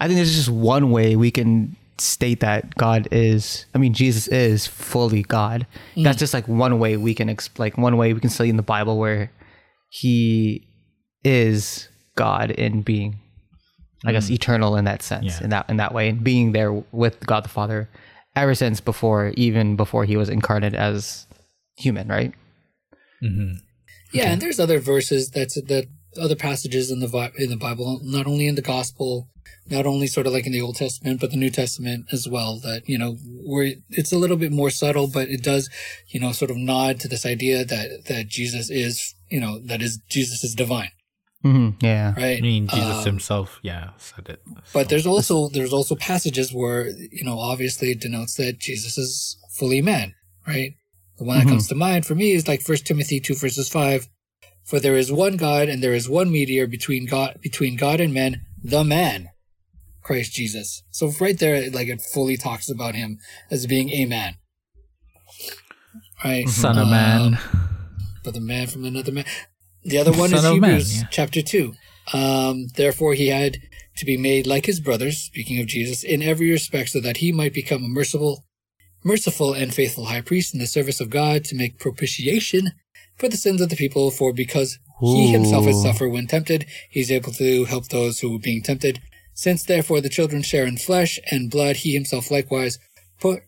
[0.00, 4.26] I think there's just one way we can state that God is I mean Jesus
[4.28, 5.66] is fully God.
[5.96, 6.04] Mm.
[6.04, 8.56] That's just like one way we can exp- like one way we can study in
[8.56, 9.30] the Bible where
[9.88, 10.66] he
[11.24, 13.18] is God in being
[14.04, 14.34] I guess mm.
[14.34, 15.44] eternal in that sense Yeah.
[15.44, 17.88] in that in that way and being there with God the Father
[18.34, 21.26] ever since before even before he was incarnate as
[21.76, 22.32] human, right?
[23.22, 23.58] mhm.
[24.12, 25.86] Yeah, and there's other verses that's that
[26.20, 29.28] other passages in the in the Bible, not only in the Gospel,
[29.70, 32.58] not only sort of like in the Old Testament, but the New Testament as well.
[32.60, 33.12] That you know,
[33.44, 35.70] where it's a little bit more subtle, but it does,
[36.08, 39.80] you know, sort of nod to this idea that that Jesus is, you know, that
[39.80, 40.90] is Jesus is divine,
[41.42, 41.82] Mhm.
[41.82, 42.12] Yeah.
[42.14, 42.38] right?
[42.38, 44.40] I mean Jesus Um, himself yeah said it
[44.74, 49.38] But there's also there's also passages where you know obviously it denotes that Jesus is
[49.58, 50.14] fully man,
[50.46, 50.74] right?
[51.18, 54.08] The one that comes to mind for me is like First Timothy two verses five,
[54.64, 58.12] for there is one God and there is one mediator between God between God and
[58.12, 59.30] men, the man,
[60.02, 60.82] Christ Jesus.
[60.90, 63.18] So right there, like it fully talks about him
[63.50, 64.34] as being a man,
[66.24, 66.48] right?
[66.48, 67.62] son of man Um,
[68.24, 69.24] but the man from another man.
[69.84, 71.02] The other one is Son of man, yeah.
[71.10, 71.74] chapter 2.
[72.12, 73.58] Um, Therefore, he had
[73.96, 77.32] to be made like his brothers, speaking of Jesus, in every respect, so that he
[77.32, 78.44] might become a merciful,
[79.04, 82.72] merciful and faithful high priest in the service of God to make propitiation
[83.16, 84.10] for the sins of the people.
[84.10, 88.36] For because he himself has suffered when tempted, he is able to help those who
[88.36, 89.00] are being tempted.
[89.34, 92.78] Since therefore the children share in flesh and blood, he himself likewise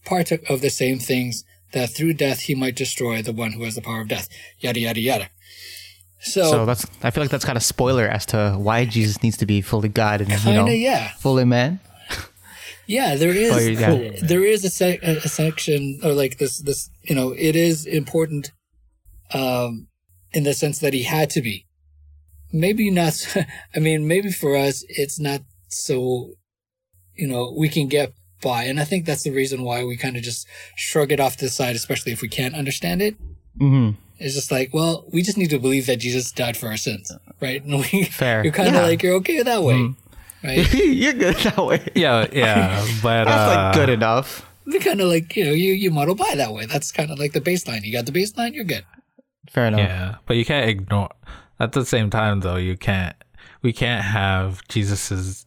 [0.05, 3.75] partook of the same things, that through death he might destroy the one who has
[3.75, 4.29] the power of death.
[4.61, 5.29] Yada yada yada.
[6.21, 9.37] So, So that's I feel like that's kind of spoiler as to why Jesus needs
[9.39, 11.81] to be fully God and you know yeah, fully man.
[12.87, 13.15] Yeah.
[13.17, 13.59] There is Oh,
[14.01, 14.13] yeah.
[14.23, 17.87] there is a, sec- a a section or like this this you know it is
[17.87, 18.53] important,
[19.33, 19.89] um,
[20.33, 21.67] in the sense that he had to be.
[22.53, 23.15] Maybe not.
[23.77, 26.31] I mean, maybe for us it's not so.
[27.17, 30.17] You know, we can get by, and I think that's the reason why we kind
[30.17, 33.15] of just shrug it off to the side, especially if we can't understand it.
[33.59, 36.77] hmm It's just like, well, we just need to believe that Jesus died for our
[36.77, 37.63] sins, right?
[37.67, 38.43] And we, Fair.
[38.43, 38.83] You're kind of Yeah.
[38.83, 39.97] like you're okay that way, Mhm.
[40.45, 40.75] Right?
[40.75, 41.89] You're good that way.
[41.95, 44.49] Yeah, yeah, but That's uh, like good enough.
[44.67, 46.67] You're kind of like you know you you model by that way.
[46.67, 47.83] That's kind of like the baseline.
[47.83, 48.85] You got the baseline, you're good.
[49.51, 49.81] Fair enough.
[49.81, 51.11] Yeah, but you can't ignore.
[51.61, 53.17] At the same time, though, you can't.
[53.63, 55.47] We can't have Jesus's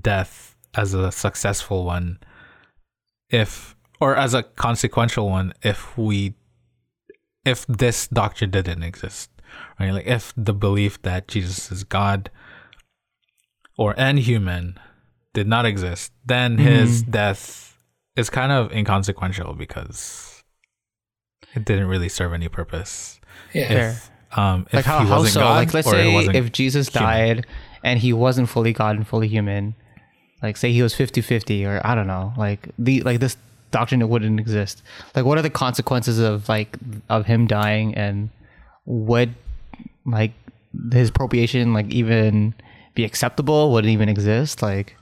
[0.00, 2.18] death as a successful one,
[3.30, 6.34] if or as a consequential one, if we,
[7.44, 9.30] if this doctrine didn't exist,
[9.78, 9.92] right?
[9.92, 12.30] Like if the belief that Jesus is God,
[13.76, 14.78] or and human,
[15.32, 17.76] did not exist, then his death
[18.16, 20.42] is kind of inconsequential because
[21.54, 23.20] it didn't really serve any purpose
[23.52, 23.90] Yeah.
[23.90, 25.40] If um if like how, how so?
[25.40, 27.08] God, like let's say if Jesus human.
[27.08, 27.46] died
[27.82, 29.74] and he wasn't fully God and fully human,
[30.42, 33.36] like say he was 50-50 or I don't know, like the like this
[33.70, 34.82] doctrine it wouldn't exist.
[35.14, 36.76] Like what are the consequences of like
[37.08, 38.30] of him dying and
[38.84, 39.28] what
[40.04, 40.32] like
[40.92, 42.54] his appropriation like even
[42.94, 43.72] be acceptable?
[43.72, 44.62] Would it even exist?
[44.62, 44.96] Like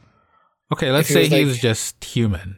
[0.73, 2.57] okay let's If he say was, he was just human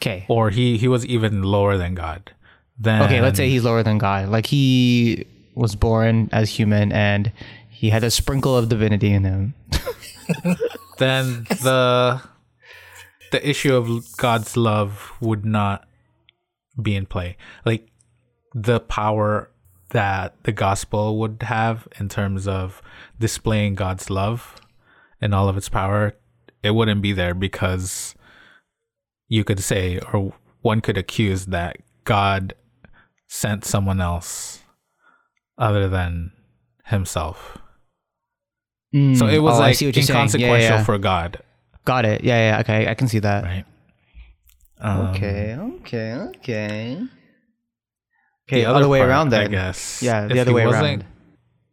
[0.00, 0.24] okay.
[0.28, 2.32] or he he was even lower than god
[2.78, 4.28] then Okay, let's say he's lower than God.
[4.28, 7.30] Like he was born as human and
[7.68, 9.54] he had a sprinkle of divinity in him.
[10.98, 12.20] then the
[13.30, 15.86] the issue of god's love would not
[16.80, 17.88] be in play like
[18.54, 19.48] the power
[19.92, 22.82] that the gospel would have in terms of
[23.18, 24.56] displaying god's love
[25.20, 26.14] and all of its power
[26.62, 28.14] it wouldn't be there because
[29.28, 32.54] you could say or one could accuse that god
[33.28, 34.60] sent someone else
[35.58, 36.32] other than
[36.86, 37.58] himself
[38.92, 39.80] so it was Oh, like what.
[39.80, 40.84] Yeah, inconsequential yeah.
[40.84, 41.42] for god
[41.84, 42.22] Got it.
[42.22, 42.60] Yeah, yeah.
[42.60, 43.42] Okay, I can see that.
[43.42, 43.64] right?
[44.80, 47.02] Um, Okay, okay, okay.
[48.52, 50.02] The Okay, other way part, around I guess.
[50.02, 51.04] Yeah, the if other way around.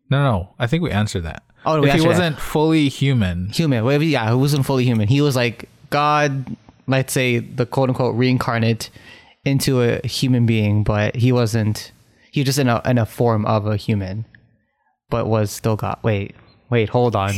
[0.10, 1.44] No, no, I think we answered that.
[1.66, 3.84] Oh, we if he wasn't fully human, Human.
[3.84, 5.08] Well, yeah, he wasn't fully human.
[5.08, 6.56] He was like God,
[6.88, 8.90] let's say the quote unquote reincarnate
[9.46, 11.92] into a human being, but he wasn't.
[12.32, 14.26] He was just in a in a form of a human,
[15.10, 15.98] but was still God.
[16.04, 16.34] Wait,
[16.70, 17.34] wait, hold on,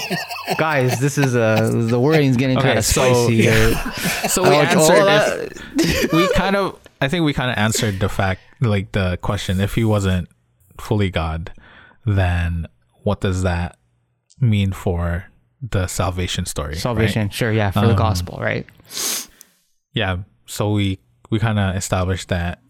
[0.58, 1.00] guys.
[1.00, 3.42] This is uh the wording's getting Okay, kind of so- spicy.
[3.42, 3.74] here.
[4.28, 5.52] so we answered.
[5.78, 9.60] if- we kind of, I think we kind of answered the fact, like the question.
[9.60, 10.28] If he wasn't
[10.80, 11.52] fully God,
[12.06, 12.66] then
[13.02, 13.76] what does that
[14.40, 15.26] mean for
[15.60, 16.70] the salvation story?
[16.72, 16.78] right?
[16.78, 18.66] Salvation, sure, yeah, for the Um, gospel, right?
[19.94, 20.98] yeah so we
[21.30, 22.60] we kind of established that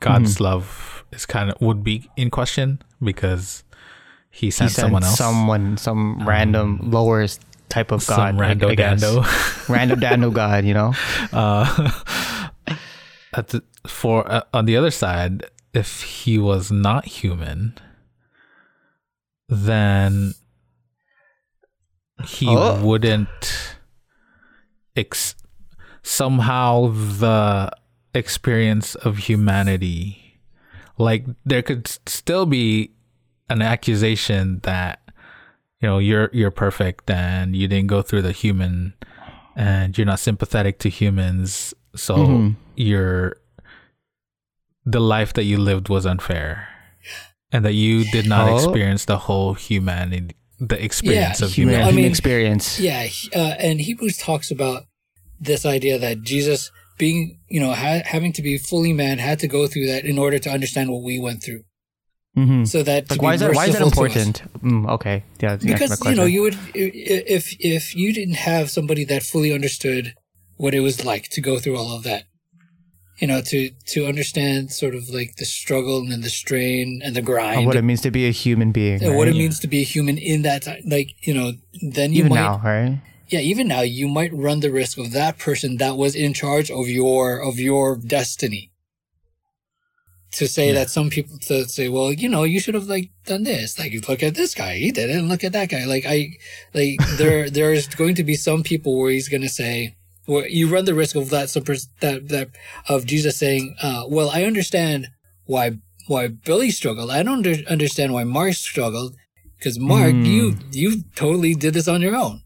[0.00, 0.44] god's Mm-hmm.
[0.44, 3.62] love is kind of would be in question because
[4.30, 7.26] he He sent sent someone else Um, someone, some random lower
[7.68, 9.24] type of god, some rando I dando
[9.72, 10.92] random dando god, you know.
[11.32, 11.90] uh
[13.36, 17.74] at the, for uh, on the other side if he was not human
[19.48, 20.34] then
[22.24, 22.82] he Oh.
[22.84, 23.76] wouldn't
[24.96, 25.34] ex-
[26.02, 27.70] somehow the
[28.14, 30.38] experience of humanity
[30.96, 32.92] like there could still be
[33.50, 35.00] an accusation that
[35.80, 38.94] you know you're you're perfect and you didn't go through the human
[39.56, 42.56] and you're not sympathetic to humans so Mhm.
[42.76, 43.36] you're
[44.84, 46.68] the life that you lived was unfair
[47.52, 48.54] and that you did not Oh.
[48.56, 52.78] experience the whole humanity the experience of Human, humanity I mean, experience.
[52.80, 54.84] Yeah, uh, and Hebrews talks about
[55.40, 59.48] this idea that Jesus being, you know, ha- having to be fully man had to
[59.48, 61.64] go through that in order to understand what we went through.
[62.36, 63.52] hmm So that Like, why is that?
[63.54, 64.26] Why is that merciful to us.
[64.26, 64.62] important?
[64.62, 65.56] Mm, okay, yeah.
[65.56, 70.14] Because you know, you would if if you didn't have somebody that fully understood
[70.56, 72.24] what it was like to go through all of that,
[73.18, 77.22] you know, to to understand sort of like the struggle and the strain and the
[77.22, 79.02] grind, what it means to be a human being.
[79.02, 79.34] and what right?
[79.34, 82.30] it means to be a human in that time, like you know, then you even
[82.30, 83.00] might now, right?
[83.28, 86.70] yeah even now you might run the risk of that person that was in charge
[86.70, 88.70] of your of your destiny.
[90.38, 93.44] To say that some people to say well you know you should have like done
[93.44, 93.78] this.
[93.78, 94.76] Like you look at this guy.
[94.76, 95.16] He did it.
[95.16, 95.84] And look at that guy.
[95.84, 96.30] Like i
[96.74, 99.94] like there there's going to be some people where he's going to say
[100.26, 101.48] where you run the risk of that
[102.00, 102.48] that that
[102.88, 105.08] of jesus saying uh well i understand
[105.46, 105.72] why
[106.06, 107.10] why Billy struggled.
[107.10, 109.16] I don't under, understand why Mark struggled
[109.58, 112.42] because Mark, you you totally did this on your own.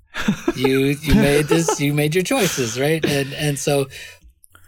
[0.56, 1.80] you you made this.
[1.80, 3.04] You made your choices, right?
[3.04, 3.88] And and so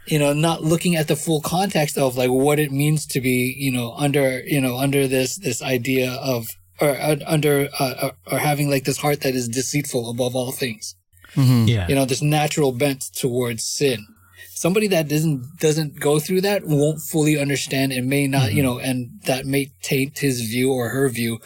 [0.07, 3.55] you know, not looking at the full context of like what it means to be,
[3.57, 6.49] you know, under, you know, under this, this idea of,
[6.81, 10.97] or uh, under, uh, or having like this heart that is deceitful above all things.
[11.35, 11.69] Mm-hmm.
[11.69, 11.89] Yeah.
[11.89, 14.07] You know, this natural bent towards sin.
[14.55, 18.75] Somebody that doesn't, doesn't go through that won't fully understand and may not, you mm-hmm.
[18.75, 21.39] know, and that may taint his view or her view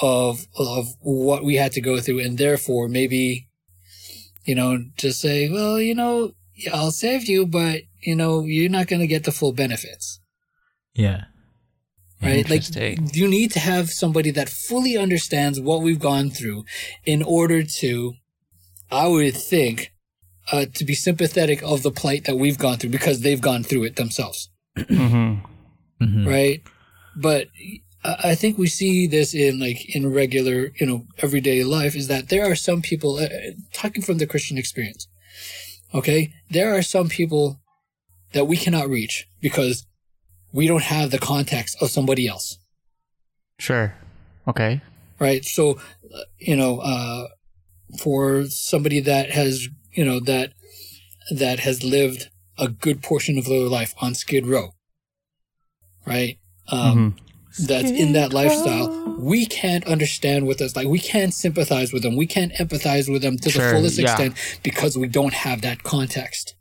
[0.00, 2.20] of, of what we had to go through.
[2.20, 3.48] And therefore maybe,
[4.44, 6.32] you know, just say, well, you know,
[6.72, 10.20] I'll save you, but you know, you're not going to get the full benefits,
[10.94, 11.24] yeah.
[12.22, 12.48] right?
[12.48, 12.64] Like
[13.14, 16.64] you need to have somebody that fully understands what we've gone through
[17.04, 18.14] in order to,
[18.90, 19.92] I would think,
[20.52, 23.84] uh, to be sympathetic of the plight that we've gone through because they've gone through
[23.84, 26.04] it themselves, Mm-hmm.
[26.04, 26.26] Mhm.
[26.26, 26.62] right?
[27.16, 27.48] But
[28.02, 32.08] I I think we see this in like in regular, you know, everyday life is
[32.08, 33.28] that there are some people, uh,
[33.74, 35.06] talking from the Christian experience,
[35.92, 37.60] okay, there are some people
[38.32, 39.86] that we cannot reach because
[40.52, 42.58] we don't have the context of somebody else,
[43.58, 43.94] Sure.
[44.48, 44.80] Okay.
[45.18, 45.44] right?
[45.44, 45.64] So,
[46.14, 47.28] uh, you know, uh,
[47.98, 50.52] for somebody that has, you know, that
[51.30, 54.70] that has lived a good portion of their life on Skid Row,
[56.06, 56.38] right?
[56.68, 57.16] Um,
[57.66, 59.16] That's in that lifestyle.
[59.18, 60.86] We can't understand what that's like.
[60.86, 62.16] We can't sympathize with them.
[62.16, 64.04] We can't empathize with them to Sure, the fullest yeah.
[64.04, 66.54] extent because we don't have that context.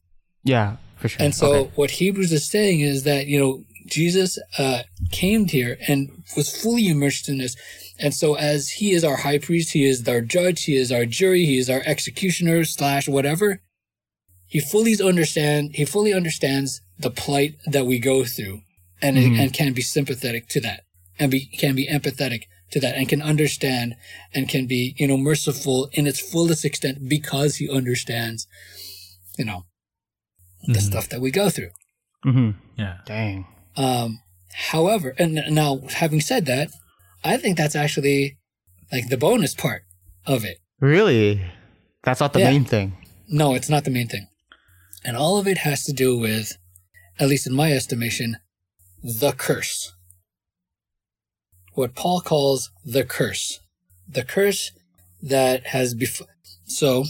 [0.43, 1.23] Yeah, for sure.
[1.23, 1.71] And so Okay.
[1.75, 6.87] what Hebrews is saying is that, you know, Jesus uh, came here and was fully
[6.87, 7.55] immersed in this.
[7.99, 11.05] And so as he is our high priest, he is our judge, he is our
[11.05, 13.61] jury, he is our executioner slash whatever.
[14.47, 18.61] He fully understand he fully understands the plight that we go through
[19.01, 20.81] and and can be sympathetic to that
[21.19, 23.95] and be can be empathetic to that and can understand
[24.33, 28.47] and can be, you know, merciful in its fullest extent because he understands,
[29.37, 29.65] you know,
[30.67, 31.71] the stuff that we go through.
[32.25, 32.55] Mhm.
[32.77, 32.97] Yeah.
[33.05, 33.45] Dang.
[33.77, 34.19] Um,
[34.53, 36.69] however, and now having said that,
[37.23, 38.37] I think that's actually
[38.91, 39.83] like the bonus part
[40.25, 40.57] of it.
[40.79, 41.41] Really?
[42.03, 42.51] That's not the Yeah.
[42.51, 42.97] main thing.
[43.27, 44.27] No, it's not the main thing.
[45.03, 46.57] And all of it has to do with,
[47.19, 48.37] at least in my estimation,
[49.03, 49.93] the curse.
[51.73, 53.59] What Paul calls the curse.
[54.07, 54.71] The curse
[55.21, 56.27] that has before.
[56.65, 57.05] So,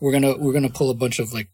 [0.00, 1.50] we're gonna, we're gonna pull a bunch of like,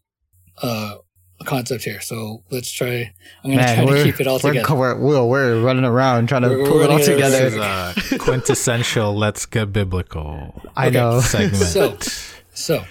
[0.61, 0.97] uh,
[1.43, 1.99] concepts here.
[2.01, 4.75] So let's try, I'm gonna try to keep it all we're, together.
[4.75, 7.49] we're, we're, we're running around trying to We're- pull we're it all together.
[7.49, 10.97] This is a quintessential let's get biblical I Okay.
[10.97, 11.19] know.
[11.21, 11.55] segment.
[11.57, 11.97] So,
[12.53, 12.85] so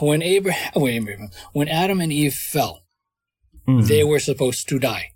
[0.00, 2.82] when Abraham, wait, Abraham, when Adam and Eve fell,
[3.68, 3.86] Mhm.
[3.88, 5.10] they were supposed to die.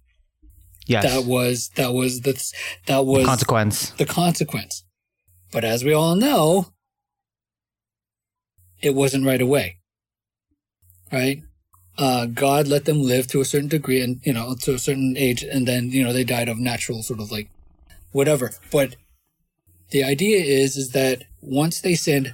[0.86, 1.04] yes.
[1.04, 2.32] That was that was the
[2.86, 3.90] that was the Consequence.
[3.90, 4.84] the consequence.
[5.52, 6.72] But as we all know,
[8.82, 9.79] it wasn't right away.
[11.12, 11.42] Right?
[11.98, 15.16] Uh, God let them live to a certain degree and, you know, to a certain
[15.16, 17.50] age, and then, you know, they died of natural sort of like
[18.12, 18.52] whatever.
[18.70, 18.96] But
[19.90, 22.32] the idea is, is that once they sinned,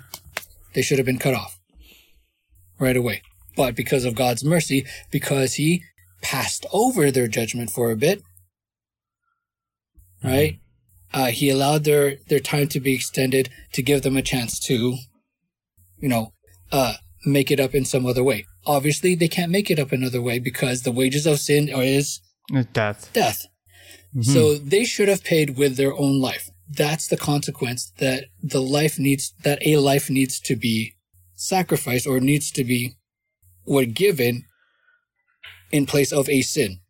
[0.74, 1.58] they should have been cut off
[2.78, 3.22] right away.
[3.56, 5.82] But because of God's mercy, because He
[6.22, 8.22] passed over their judgment for a bit,
[10.22, 10.58] right?
[11.12, 14.96] Uh, he allowed their their time to be extended to give them a chance to,
[15.98, 16.32] you know,
[16.72, 18.44] uh, make it up in some other way.
[18.66, 22.20] Obviously, they can't make it up another way because the wages of sin is
[22.72, 23.11] Death.
[23.12, 23.46] death.
[24.14, 24.22] Mm-hmm.
[24.22, 26.50] So they should have paid with their own life.
[26.68, 30.96] That's the consequence that the life needs that a life needs to be
[31.35, 32.94] sacrificed or needs to be
[33.64, 34.44] what given
[35.70, 36.81] in place of a sin.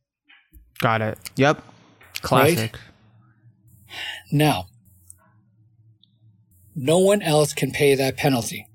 [0.81, 1.19] Got it.
[1.37, 1.63] Yep.
[2.23, 2.79] Classic.
[4.31, 4.67] Now,
[6.75, 8.66] no one else can pay that penalty.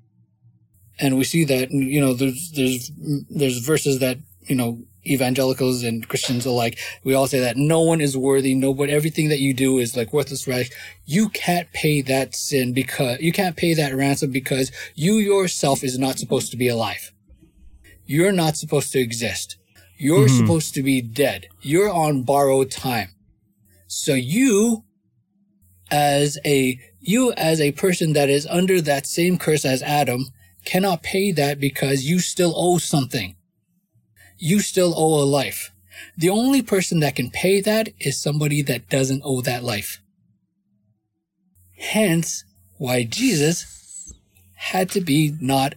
[0.98, 2.90] And we see that, you know, there's, there's,
[3.30, 8.00] there's verses that, you know, evangelicals and Christians alike, we all say that no one
[8.00, 8.54] is worthy.
[8.54, 10.70] Nobody, everything that you do is like worthless rags.
[11.04, 15.98] You can't pay that sin because, you can't pay that ransom because you yourself is
[15.98, 17.12] not supposed to be alive.
[18.06, 19.56] You're not supposed to exist.
[19.96, 20.38] You're mm-hmm.
[20.38, 21.46] supposed to be dead.
[21.60, 23.14] You're on borrowed time.
[23.86, 24.84] So you
[25.90, 30.26] as a you as a person that is under that same curse as Adam
[30.64, 33.36] cannot pay that because you still owe something.
[34.38, 35.70] You still owe a life.
[36.16, 40.00] The only person that can pay that is somebody that doesn't owe that life.
[41.76, 42.44] Hence
[42.78, 44.12] why Jesus
[44.54, 45.74] had to be not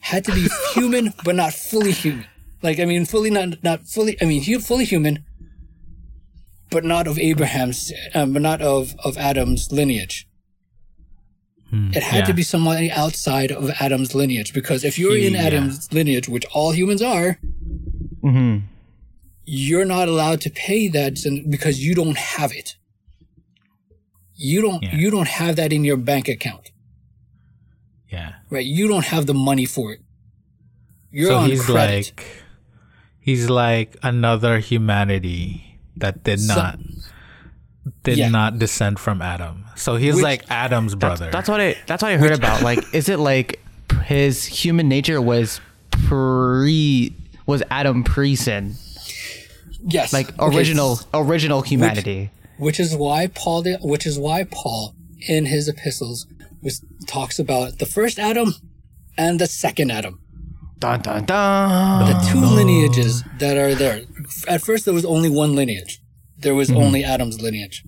[0.00, 2.26] had to be human but not fully human.
[2.62, 4.16] Like I mean, fully not not fully.
[4.22, 5.24] I mean, fully human,
[6.70, 10.28] but not of Abraham's, um, but not of of Adam's lineage.
[11.74, 15.44] It had to be somebody outside of Adam's lineage because if you're in Yeah.
[15.44, 17.38] Adam's lineage, which all humans are,
[18.22, 18.66] Mm-hmm.
[19.46, 21.14] you're not allowed to pay that
[21.48, 22.76] because you don't have it.
[24.34, 24.96] You don't Yeah.
[24.96, 26.70] you don't have that in your bank account,
[28.10, 28.34] Yeah.
[28.50, 28.66] right?
[28.66, 30.00] You don't have the money for it.
[31.10, 32.12] You're so on he's credit.
[32.16, 32.26] like
[33.18, 36.78] he's like another humanity that did So- not
[38.04, 38.28] did Yeah.
[38.28, 39.64] not descend from Adam.
[39.76, 41.30] So he's Which- like Adam's brother.
[41.32, 42.62] that's what I that's what I heard about.
[42.62, 43.60] Like, is it like
[44.04, 45.60] his human nature was
[45.90, 47.14] pre
[47.46, 48.76] was Adam pre sin,
[49.84, 52.30] yes, like Okay, original original humanity.
[52.58, 54.94] which is why Paul did, which is why Paul
[55.28, 56.26] in his epistles
[56.62, 58.54] was, talks about the first Adam
[59.18, 60.20] and the second Adam.
[60.78, 62.06] Dun dun dun.
[62.12, 64.02] The two lineages that are there.
[64.48, 66.00] At first there was only one lineage.
[66.42, 67.84] There was only Adam's lineage.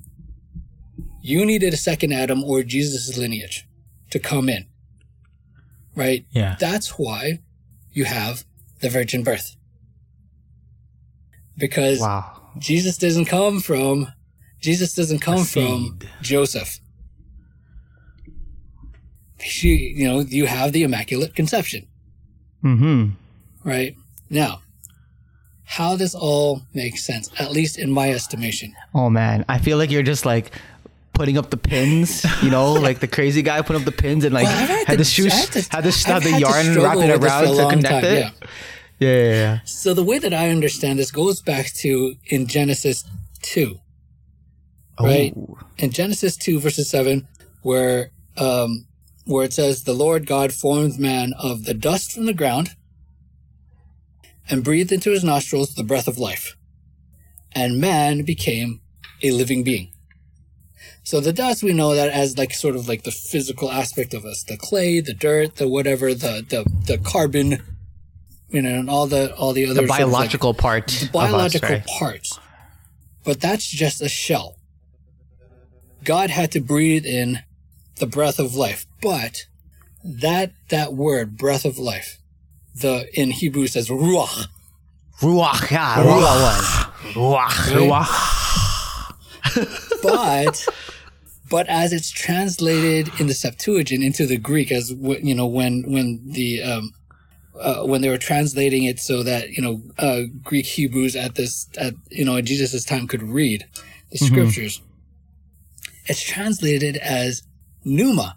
[1.21, 3.67] You needed a second Adam or Jesus' lineage
[4.11, 4.67] to come in.
[5.97, 6.27] Right?
[6.31, 6.57] yeah.
[6.59, 7.41] That's why
[7.93, 8.45] you have
[8.81, 9.57] the virgin birth.
[11.57, 12.41] Because Wow.
[12.59, 14.13] Jesus doesn't come from
[14.61, 15.99] Jesus doesn't come from.
[16.23, 16.81] Joseph.
[19.41, 21.87] She, you know, you have the immaculate conception,
[22.65, 23.11] Mm-hmm.
[23.69, 23.95] right?
[24.31, 24.63] Now,
[25.65, 28.75] how this all makes sense, at least in my estimation.
[28.95, 30.53] Oh man, I feel like you're just like
[31.15, 34.35] putting up the pins, you know, like the crazy guy putting up the pins and
[34.35, 37.45] like Well, had had the shoes, had to- had the, had the yarn wrapping around
[37.57, 38.19] to connect time, it.
[38.19, 38.31] yeah.
[39.01, 39.59] Yeah, yeah, yeah.
[39.65, 43.05] So the way that I understand this goes back to in Genesis
[43.43, 43.79] 2.
[45.01, 45.33] Right?
[45.37, 45.59] Oh.
[45.79, 47.27] in Genesis 2 verses 7
[47.63, 48.87] where um
[49.27, 52.77] where it says the Lord God formed man of the dust from the ground
[54.51, 56.57] and breathed into his nostrils the breath of life
[57.53, 58.81] and man became
[59.23, 59.91] a living being
[61.03, 64.25] so the dust we know that as like sort of like the physical aspect of
[64.25, 67.63] us the clay the dirt the whatever the the, the carbon
[68.49, 70.87] you know and all the all the other The like, biological part.
[70.87, 71.87] the us, biological right?
[71.87, 72.39] parts.
[73.25, 74.57] But that's just a shell.
[76.05, 77.41] God had to breathe in
[77.97, 78.87] the breath of life.
[79.03, 79.47] But
[80.05, 82.19] that that word, breath of life,
[82.75, 84.47] the in Hebrew says ruach.
[85.21, 86.91] Ruach, yeah, ruach.
[87.15, 87.51] Ruach.
[87.73, 89.13] ruach.
[90.03, 90.67] But
[91.51, 95.85] but as it's translated in the Septuagint into the Greek, as w- you know, when
[95.87, 96.93] when the um,
[97.61, 101.69] uh, when they were translating it so that you know uh, Greek Hebrews at this
[101.79, 103.67] at you know at Jesus' time could read
[104.11, 104.81] the scriptures,
[106.07, 107.43] it's translated as
[107.85, 108.37] pneuma,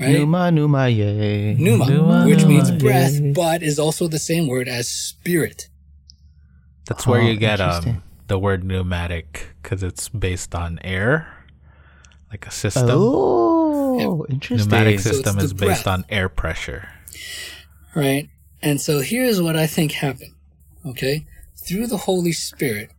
[0.00, 0.10] right?
[0.12, 1.54] Numa, numa, yay.
[1.54, 3.32] Pneuma, Pneuma, which means breath, yay.
[3.32, 5.68] but is also the same word as spirit.
[6.86, 11.28] That's where Oh, you get um the word pneumatic because it's based on air,
[12.30, 12.86] like a system.
[12.90, 14.70] Oh, interesting.
[14.70, 15.86] Pneumatic system the is based breath.
[15.86, 16.88] on air pressure.
[17.94, 18.28] right?
[18.62, 20.34] And so here's what I think happened.
[20.86, 21.26] Okay,
[21.56, 22.90] through the Holy Spirit,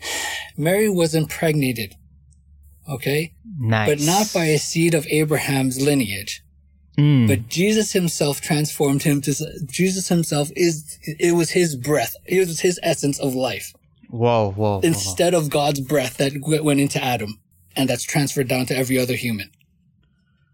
[0.56, 1.94] Mary was impregnated.
[2.88, 3.88] Okay, Nice.
[3.88, 6.42] but not by a seed of Abraham's lineage.
[6.98, 7.26] Mm.
[7.26, 9.34] But Jesus himself transformed him to.
[9.66, 10.98] Jesus himself is.
[11.02, 12.14] It was his breath.
[12.24, 13.72] It was his essence of life
[14.14, 14.80] whoa, whoa, whoa.
[14.82, 17.40] instead of God's breath that went into Adam
[17.76, 19.50] and that's transferred down to every other human.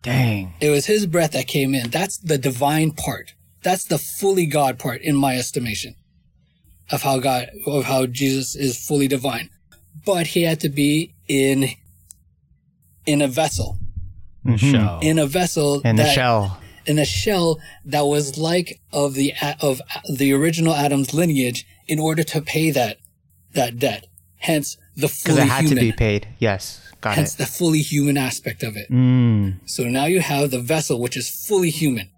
[0.03, 0.55] Dang.
[0.61, 1.91] It was his breath that came in.
[1.91, 3.35] That's the divine part.
[3.63, 5.95] That's the fully God part in my estimation
[6.91, 9.51] of how God, of how Jesus is fully divine.
[10.07, 11.69] But he had to be in,
[13.07, 13.79] in a vessel,
[14.57, 15.01] Shell.
[15.03, 16.61] in a vessel And the that, shell.
[16.87, 19.81] in a shell that was like of the, of
[20.13, 22.99] the original Adam's lineage in order to pay that,
[23.55, 24.07] that debt.
[24.39, 26.29] Hence the Because fully it had human, to be paid.
[26.39, 26.81] Yes.
[27.01, 27.39] Got hence it.
[27.39, 28.91] the fully human aspect of it.
[28.91, 29.61] Mm.
[29.67, 32.11] So now you have the vessel, which is fully human,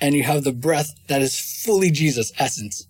[0.00, 2.86] and you have the breath that is fully Jesus' essence.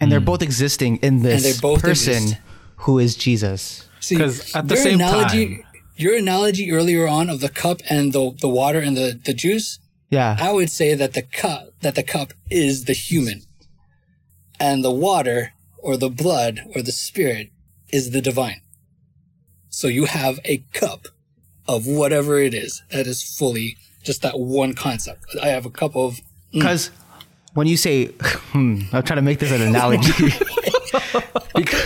[0.00, 2.36] And they're both existing in this both person exist.
[2.78, 3.88] who is Jesus.
[4.00, 5.64] See, 'Cause at the your same analogy, time-
[5.96, 9.78] your analogy earlier on of the cup and the the water and the the juice,
[10.10, 10.36] Yeah.
[10.38, 13.42] I would say that the cup that the cup is the human,
[14.60, 17.50] and the water or the blood or the spirit
[17.92, 18.60] is the divine.
[19.68, 21.08] So you have a cup
[21.68, 25.24] of whatever it is that is fully just that one concept.
[25.42, 26.20] I have a cup of
[26.52, 26.90] Because
[27.54, 28.06] when you say,
[28.52, 30.12] hmm, I'm trying to make this an analogy.
[31.54, 31.84] because,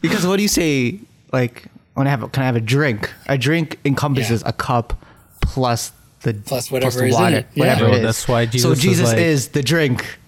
[0.00, 1.00] because when you say,
[1.32, 1.64] like,
[1.98, 3.12] when I have, a, can I have a drink?
[3.26, 5.04] A drink encompasses a cup
[5.42, 5.92] plus
[6.22, 7.46] the Plus whatever the is in water, it.
[7.54, 7.60] Yeah.
[7.64, 8.02] whatever Oh, it is.
[8.02, 10.18] that's why so Jesus is Jesus like- is the drink.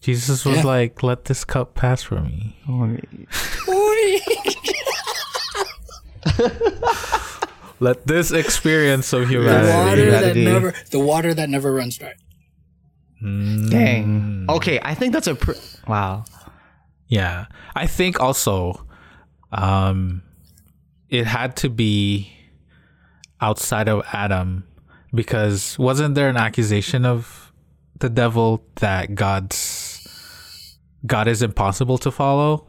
[0.00, 0.62] Jesus was Yeah.
[0.64, 2.56] like, "Let this cup pass from me."
[7.80, 10.10] Let this experience of the humanity.
[10.10, 12.14] that never, the water that never runs dry.
[13.20, 14.46] Dang.
[14.48, 15.52] Okay, I think that's a pr-
[15.86, 16.24] wow.
[17.06, 17.46] Yeah.
[17.76, 18.84] I think also
[19.52, 20.22] um
[21.10, 22.32] it had to be
[23.40, 24.64] outside of Adam
[25.14, 27.52] because wasn't there an accusation of
[27.98, 30.06] the devil that God's
[31.06, 32.66] God is impossible to follow?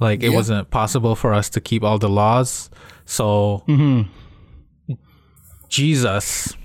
[0.00, 0.36] Like it Yeah.
[0.36, 2.70] wasn't possible for us to keep all the laws.
[3.04, 4.10] So mm-hmm.
[5.68, 6.56] Jesus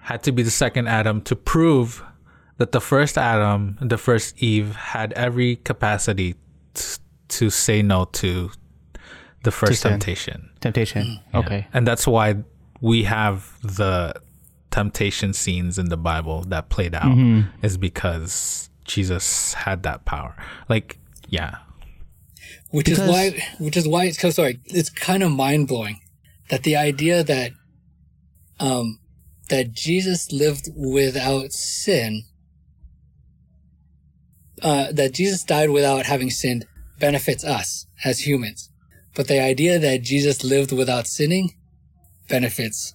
[0.00, 2.02] had to be the second Adam to prove
[2.58, 6.34] that the first Adam, the first Eve, had every capacity
[6.74, 6.98] t-
[7.28, 8.50] to say no to
[9.42, 9.92] the first sin.
[9.92, 10.50] temptation.
[10.60, 11.20] Temptation.
[11.34, 11.44] Mm.
[11.44, 11.66] Okay.
[11.72, 12.36] And that's why
[12.80, 14.14] we have the
[14.70, 17.16] temptation scenes in the Bible that played out,
[17.62, 20.36] is because Jesus had that power.
[20.68, 21.56] Like, yeah.
[22.70, 26.00] which Because- is why which is why it's sorry it's kind of mind-blowing
[26.50, 27.50] that the idea that
[28.60, 28.98] um
[29.48, 32.22] that jesus lived without sin
[34.62, 36.64] uh that jesus died without having sinned
[36.98, 38.69] benefits us as humans
[39.14, 41.54] but the idea that jesus lived without sinning
[42.28, 42.94] benefits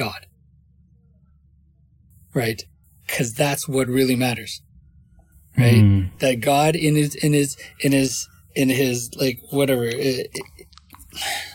[0.00, 0.26] god.
[2.32, 2.62] Right?
[3.06, 4.62] Because that's what really matters.
[5.58, 5.82] Right?
[5.82, 6.18] Mm.
[6.20, 10.22] that God in his in his in his in his like whatever uh,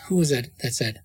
[0.06, 1.00] who was it that said?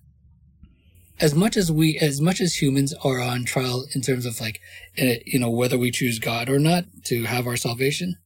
[1.18, 4.60] As much as we as much as humans are on trial in terms of like
[5.00, 8.18] uh, you know whether we choose God or not to have our salvation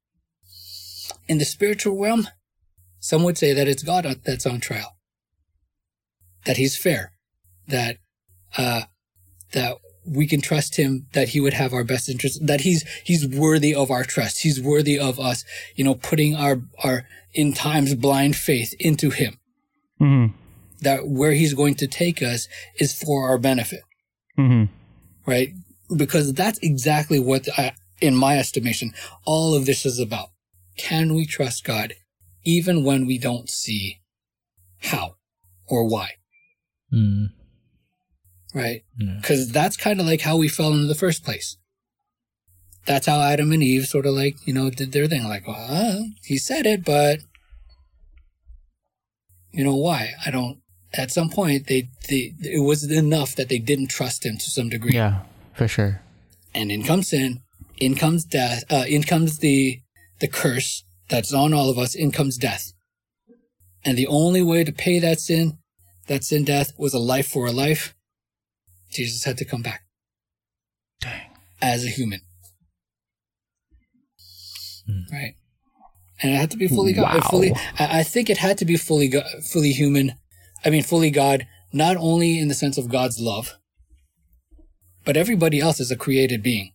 [1.28, 2.26] in the spiritual realm
[3.06, 4.96] some would say that it's God that's on trial.
[6.44, 7.12] That he's fair.
[7.68, 7.98] That
[8.56, 8.82] uh
[9.52, 13.24] that we can trust him that he would have our best interest that he's he's
[13.24, 14.42] worthy of our trust.
[14.42, 15.44] He's worthy of us
[15.76, 19.38] you know putting our our in times blind faith into him.
[20.00, 20.34] Mm-hmm.
[20.80, 22.48] that where he's going to take us
[22.78, 23.82] is for our benefit.
[24.36, 24.64] Mm-hmm.
[25.30, 25.50] right?
[25.96, 28.92] Because that's exactly what I, in my estimation
[29.24, 30.30] all of this is about.
[30.76, 31.94] Can we trust god
[32.46, 34.00] even when we don't see
[34.78, 35.16] how
[35.66, 36.12] or why
[36.94, 37.30] Mm.
[38.54, 38.82] right?
[38.96, 39.16] Yeah.
[39.20, 41.56] Because that's kind of like how we fell in the first place.
[42.86, 45.24] That's how Adam and Eve sort of like, you know, did their thing.
[45.24, 47.18] Like, well, uh, he said it, but
[49.50, 50.12] you know why?
[50.24, 50.62] I don't.
[50.94, 54.68] At some point, they, they it was enough that they didn't trust him to some
[54.68, 54.94] degree.
[54.94, 55.22] Yeah,
[55.54, 56.00] for sure.
[56.54, 57.42] And in comes sin,
[57.78, 59.80] in comes death, uh, in comes the
[60.20, 61.94] the curse that's on all of us.
[61.94, 62.72] In comes death.
[63.84, 65.58] And the only way to pay that sin,
[66.08, 67.94] that sin death, was a life for a life.
[68.90, 69.82] Jesus had to come back
[71.00, 71.30] Dang.
[71.60, 72.20] as a human.
[74.86, 75.12] Hmm.
[75.12, 75.34] Right.
[76.22, 77.14] And it had to be fully God.
[77.14, 77.28] Wow.
[77.28, 80.14] Fully, I, I think it had to be fully, go- fully human.
[80.64, 83.58] I mean, fully God, not only in the sense of God's love,
[85.04, 86.72] but everybody else is a created being.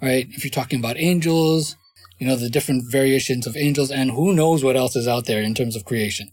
[0.00, 0.26] Right?
[0.30, 1.76] If you're talking about angels,
[2.18, 5.42] you know, the different variations of angels, and who knows what else is out there
[5.42, 6.30] in terms of creation.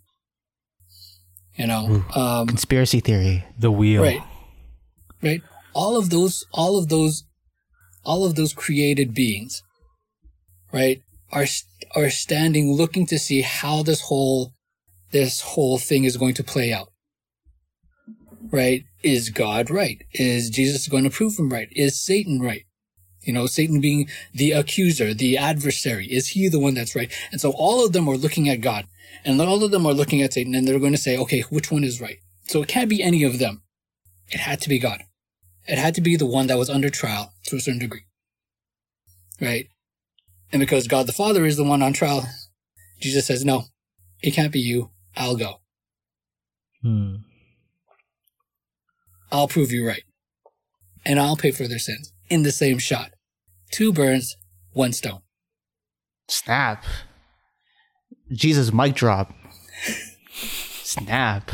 [1.56, 3.46] You know, um, Conspiracy theory.
[3.58, 4.02] The wheel.
[4.02, 4.22] right.
[5.22, 5.42] Right.
[5.74, 7.24] All of those all of those
[8.04, 9.64] all of those created beings
[10.72, 11.46] right are
[11.96, 14.52] are standing looking to see how this whole
[15.12, 16.90] this whole thing is going to play out.
[18.52, 18.84] Right?
[19.04, 20.04] Is god right?
[20.14, 21.70] Is jesus going to prove him right?
[21.72, 22.64] Is satan right
[23.24, 27.42] you know satan being the accuser the adversary is he the one that's right and
[27.42, 28.86] so all of them are looking at god
[29.26, 31.72] and all of them are looking at satan and they're going to say okay which
[31.72, 32.18] one is right
[32.48, 33.64] so it can't be any of them
[34.30, 35.04] it had to be God.
[35.68, 38.06] It had to be the one that was under trial to a certain degree.
[39.40, 39.68] Right?
[40.52, 42.28] And because God the Father is the one on trial,
[43.00, 43.66] Jesus says, No,
[44.22, 44.92] it can't be you.
[45.16, 45.62] I'll go.
[46.82, 47.16] Hmm.
[49.32, 50.04] I'll prove you right.
[51.06, 53.12] And I'll pay for their sins in the same shot.
[53.72, 54.36] Two birds,
[54.72, 55.22] one stone.
[56.28, 56.84] Snap.
[58.32, 59.34] Jesus mic drop.
[60.34, 61.52] Snap.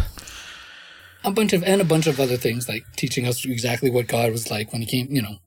[1.23, 4.31] A bunch of, and a bunch of other things like teaching us exactly what God
[4.31, 5.37] was like when he came, you know.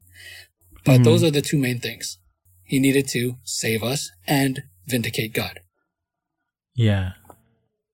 [0.85, 1.03] But mm-hmm.
[1.05, 2.19] those are the two main things.
[2.65, 5.61] He needed to save us and vindicate God.
[6.75, 7.13] Yeah.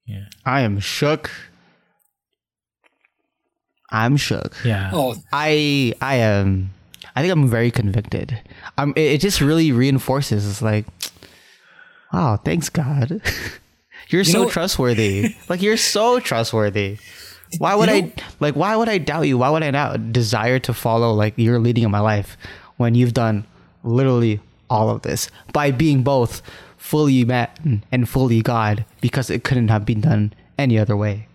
[0.06, 0.26] Yeah.
[0.44, 1.30] I am shook.
[3.90, 4.56] I'm shook.
[4.64, 4.90] Yeah.
[4.92, 6.70] Oh, I I am.
[7.18, 8.40] I think I'm very convicted.
[8.78, 10.48] Um, it, it just really reinforces.
[10.48, 10.86] It's like,
[12.12, 13.20] wow, thanks God.
[14.08, 15.34] you're so know- trustworthy.
[15.48, 16.98] like you're so trustworthy.
[17.58, 18.54] Why would You I know- like?
[18.54, 19.38] Why would I doubt you?
[19.38, 22.36] Why would I not desire to follow like your leading in my life
[22.76, 23.44] when you've done
[23.82, 24.38] literally
[24.70, 26.42] all of this by being both
[26.76, 28.84] fully man and fully God?
[29.00, 31.26] Because it couldn't have been done any other way.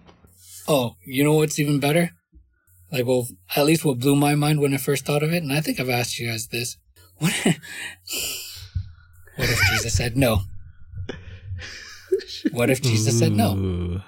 [0.68, 2.12] Oh, you know what's even better?
[2.94, 5.52] Like, well, at least what blew my mind when I first thought of it, and
[5.52, 6.78] I think I've asked you guys this.
[7.18, 7.34] What,
[9.36, 10.42] what if Jesus said no?
[12.52, 14.02] What if Jesus said no?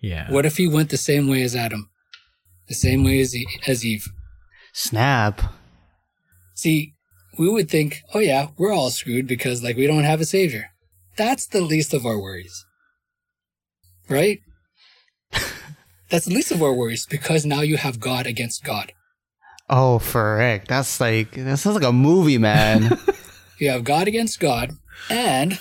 [0.00, 0.30] Yeah.
[0.32, 1.88] What if he went the same way as Adam?
[2.66, 4.08] The same way as, E- as Eve?
[4.72, 5.40] Snap.
[6.54, 6.94] See,
[7.38, 10.70] we would think, oh yeah, we're all screwed because, like, we don't have a savior.
[11.16, 12.64] That's the least of our worries.
[14.08, 14.40] Right?
[16.12, 18.92] That's the least of our worries because now you have God against God.
[19.70, 20.68] Oh, frick.
[20.68, 22.98] That's like that sounds like a movie, man.
[23.58, 24.72] You have God against God,
[25.08, 25.56] and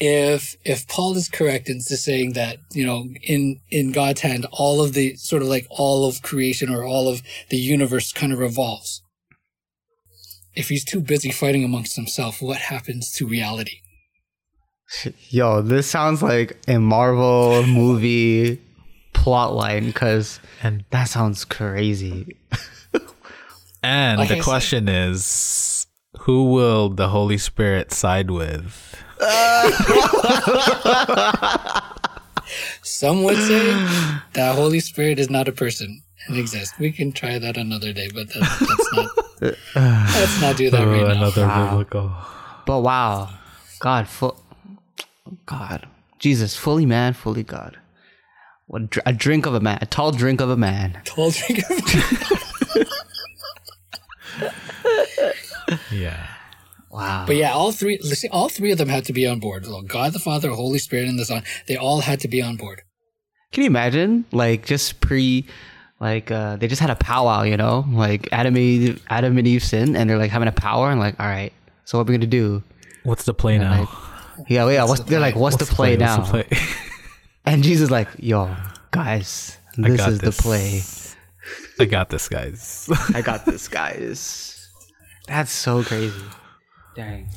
[0.00, 4.82] if if Paul is correct in saying that you know in in God's hand all
[4.82, 8.38] of the sort of like all of creation or all of the universe kind of
[8.38, 9.02] revolves.
[10.54, 13.80] If he's too busy fighting amongst himself, what happens to reality?
[15.28, 18.62] Yo, this sounds like a Marvel movie
[19.26, 22.36] plot line because And that sounds crazy.
[23.82, 25.88] and Like I the said- question is,
[26.20, 28.94] who will the Holy Spirit side with?
[32.82, 33.66] Some would say
[34.34, 36.78] that Holy Spirit is not a person and exists.
[36.78, 39.10] We can try that another day, but that, that's not.
[40.14, 41.14] let's not do that Oh, right now.
[41.18, 41.70] another Wow.
[41.70, 42.12] biblical.
[42.64, 43.30] But wow,
[43.80, 44.36] God, full,
[45.46, 45.88] God,
[46.20, 47.78] Jesus, fully man, fully God.
[48.66, 51.00] What a, dr- a drink of a man, a tall drink of a man.
[51.04, 52.86] Tall drink of- a man.
[55.92, 56.26] Yeah.
[56.90, 57.24] Wow.
[57.26, 57.98] But yeah, all three.
[58.02, 59.66] Listen, all three of them had to be on board.
[59.88, 61.42] God the Father, Holy Spirit, and the Son.
[61.68, 62.82] They all had to be on board.
[63.52, 65.46] Can you imagine, like, just pre,
[66.00, 69.62] like, uh, they just had a powwow, you know, like Adam, Eve, Adam and Eve
[69.62, 71.52] sin, and they're like having a power, and like, all right,
[71.84, 72.62] so what are we gonna do?
[73.04, 73.80] What's the play now?
[73.80, 73.88] like,
[74.48, 74.84] Yeah, yeah.
[74.84, 75.42] What's, the they're like, play?
[75.42, 76.18] what's, the play now?
[76.18, 76.58] What's the play?
[77.46, 78.54] And Jesus is like, yo,
[78.90, 80.36] guys, this is this.
[80.36, 80.82] the play.
[81.78, 82.90] I got this, guys.
[83.14, 84.68] I got this, guys.
[85.28, 86.20] That's so crazy.
[86.96, 87.28] Dang.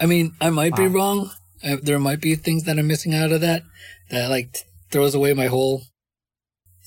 [0.00, 1.30] I mean, I might be wrong.
[1.64, 3.62] Uh, there might be things that I'm missing out of that
[4.10, 4.60] that like t-
[4.92, 5.82] throws away my whole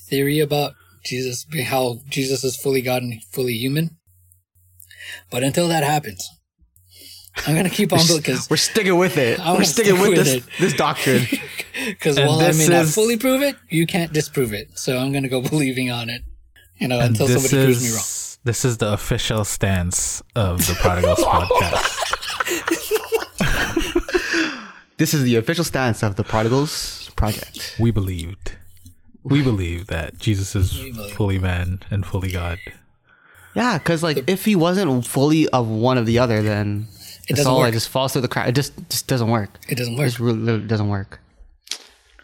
[0.07, 3.97] theory about Jesus, being how Jesus is fully God and fully human.
[5.30, 6.26] But until that happens,
[7.47, 9.39] I'm gonna keep on because We're sticking with it.
[9.39, 10.43] I We're sticking stick with, with this it.
[10.59, 11.26] this doctrine.
[11.99, 14.77] because And while I this may not is- fully prove it, you can't disprove it.
[14.77, 16.21] So I'm gonna go believing on it.
[16.77, 17.99] You know, until this somebody proves me wrong.
[17.99, 22.07] is this is the official stance of the Prodigals podcast.
[24.97, 27.75] this is the official stance of the Prodigals Project.
[27.79, 28.53] We believed.
[29.23, 30.79] We believe that Jesus is
[31.13, 32.57] fully man and fully God.
[33.53, 36.87] Yeah, because like if he wasn't fully of one of the other, then
[37.27, 38.47] It it's doesn't all like just falls through the crack.
[38.47, 39.59] It just just doesn't work.
[39.69, 40.07] It doesn't It work.
[40.07, 41.19] just really, literally doesn't work.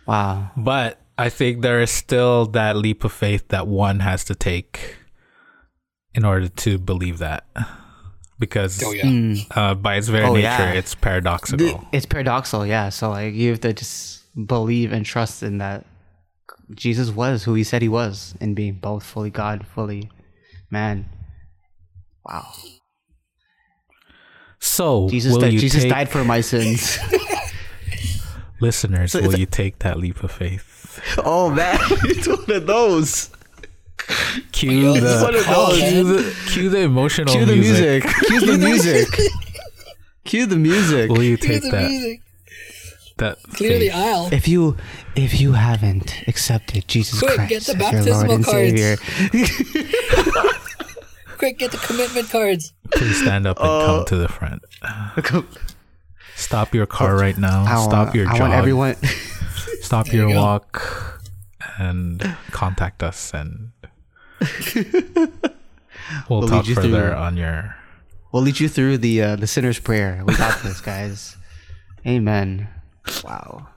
[0.07, 0.51] Wow.
[0.55, 4.95] But I think there is still that leap of faith that one has to take
[6.13, 7.45] in order to believe that.
[8.39, 9.35] Because Oh yeah.
[9.51, 10.71] uh, by its very Oh, nature, yeah.
[10.73, 11.87] it's paradoxical.
[11.91, 12.89] It's paradoxical, yeah.
[12.89, 15.85] So like you have to just believe and trust in that
[16.75, 20.09] Jesus was who he said he was in being both fully God, fully
[20.69, 21.09] man.
[22.25, 22.51] Wow.
[24.59, 26.99] so, Jesus will died, you Jesus take, died for my sins.
[28.59, 31.01] listeners, So will it's- you take that leap of faith?
[31.23, 33.29] oh man, it's one of those.
[34.51, 35.77] Cue Yo, the, this is what it was.
[35.79, 38.03] cue the cue the emotional Cue the music.
[38.05, 38.17] music.
[38.27, 39.07] Cue the music.
[40.23, 41.09] Cue the music.
[41.09, 42.21] Will you Cue take the that music.
[43.17, 43.95] that Clear the faith?
[43.95, 44.29] aisle.
[44.31, 44.77] If you
[45.15, 48.51] if you haven't accepted Jesus Quick, Christ get the as your Lord and cards.
[48.51, 48.97] Savior,
[51.37, 52.73] Quick, get the commitment cards.
[52.91, 54.63] Please stand up and Uh, come to the front.
[56.37, 57.63] Stop your car right now.
[57.63, 58.39] I Stop want, your I jog.
[58.41, 58.95] want everyone.
[59.81, 61.19] Stop your you walk
[61.79, 63.71] and contact us and
[64.75, 65.27] we'll,
[66.29, 67.75] We'll talk further through- on your
[68.31, 70.21] We'll lead you through the uh, the sinner's prayer.
[70.25, 71.37] We got this, guys.
[72.05, 72.67] Amen.
[73.23, 73.67] Wow.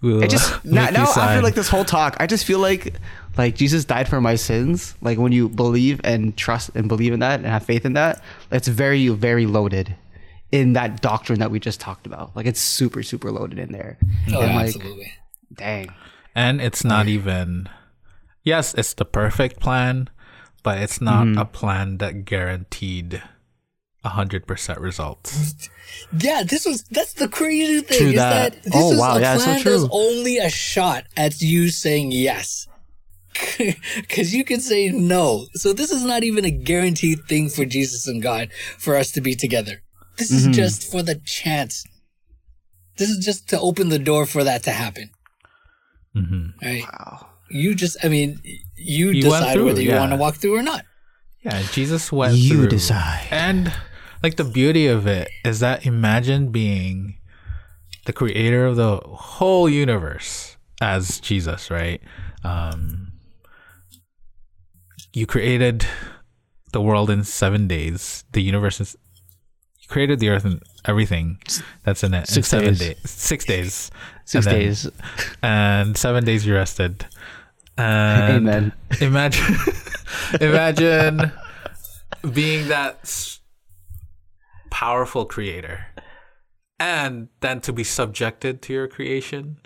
[0.00, 2.94] we'll I just now, now after like this whole talk, I just feel like
[3.36, 4.94] like Jesus died for my sins.
[5.00, 8.22] Like when you believe and trust and believe in that and have faith in that,
[8.52, 9.96] it's very very loaded
[10.54, 12.34] in that doctrine that we just talked about.
[12.36, 13.98] Like it's super super loaded in there.
[14.32, 15.12] Oh, and yeah, like absolutely.
[15.52, 15.88] dang.
[16.34, 17.68] and it's not even
[18.42, 20.08] yes it's the perfect plan
[20.62, 21.38] but it's not Mm-hmm.
[21.38, 23.22] a plan that guaranteed
[24.04, 25.68] 100% results
[26.26, 28.52] Yeah, this was that's the crazy thing True is that.
[28.52, 29.88] that, this Oh, is wow, a yeah, that's so plan that's true.
[29.92, 32.66] only a shot at you saying yes.
[33.96, 35.46] Because you can say no.
[35.54, 39.20] So this is not even a guaranteed thing for Jesus and God for us to
[39.20, 39.82] be together.
[40.16, 41.84] This is just for the chance.
[42.96, 45.10] This is just to open the door for that to happen.
[46.14, 46.82] hmm Right?
[46.84, 47.26] Wow.
[47.50, 48.40] You just, I mean,
[48.76, 50.00] you, You decide through, whether you yeah.
[50.00, 50.84] want to walk through or not.
[51.42, 52.68] Yeah, Jesus went You through.
[52.68, 53.26] decide.
[53.30, 53.72] And
[54.22, 57.18] like the beauty of it is that imagine being
[58.06, 62.00] the creator of the whole universe as Jesus, right?
[62.42, 63.12] Um,
[65.12, 65.86] you created
[66.72, 68.24] the world in seven days.
[68.32, 68.96] The universe
[69.84, 71.38] you created the earth and everything
[71.84, 72.78] that's in it Six in seven days.
[72.80, 73.10] days.
[73.10, 73.90] Six days.
[74.24, 74.90] Six And then- days.
[75.42, 77.06] and seven days you rested.
[77.76, 78.72] And Amen.
[79.00, 79.56] Imagine,
[80.40, 81.32] imagine
[82.32, 83.38] being that
[84.70, 85.86] powerful creator,
[86.78, 89.58] and then to be subjected to your creation.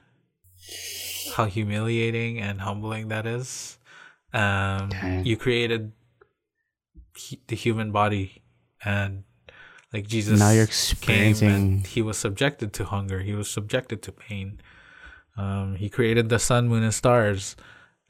[1.35, 3.79] How humiliating and humbling that is.
[4.33, 4.91] Um,
[5.25, 5.93] you created
[7.47, 8.43] the human body,
[8.85, 9.25] and
[9.93, 13.21] like Jesus Now you're came experiencing- and he was subjected to hunger.
[13.21, 14.61] He was subjected to pain.
[15.37, 17.55] Um, he created the sun, moon, and stars,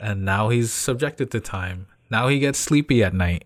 [0.00, 1.86] and now he's subjected to time.
[2.10, 3.44] Now he gets sleepy at night.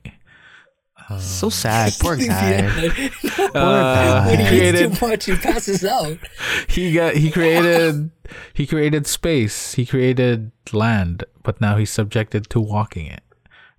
[1.18, 1.92] So sad.
[2.00, 2.52] Poor guy.
[2.52, 3.12] at night.
[3.54, 6.16] Uh, when he he created eats too much, he passes out.
[6.68, 8.10] he got he created
[8.54, 9.74] he created space.
[9.74, 13.22] He created land, but now he's subjected to walking it.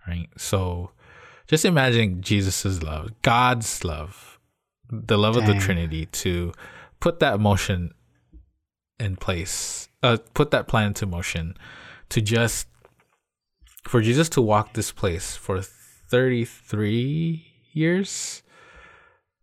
[0.08, 0.28] Right.
[0.38, 0.91] So,
[1.47, 4.33] just imagine Jesus's love, God's love,
[5.06, 6.54] the love of the Trinity to
[7.00, 7.91] put that motion
[9.00, 11.56] in place, uh, put that plan into motion,
[12.10, 12.68] to just
[13.84, 18.44] for Jesus to walk this place for 33 years.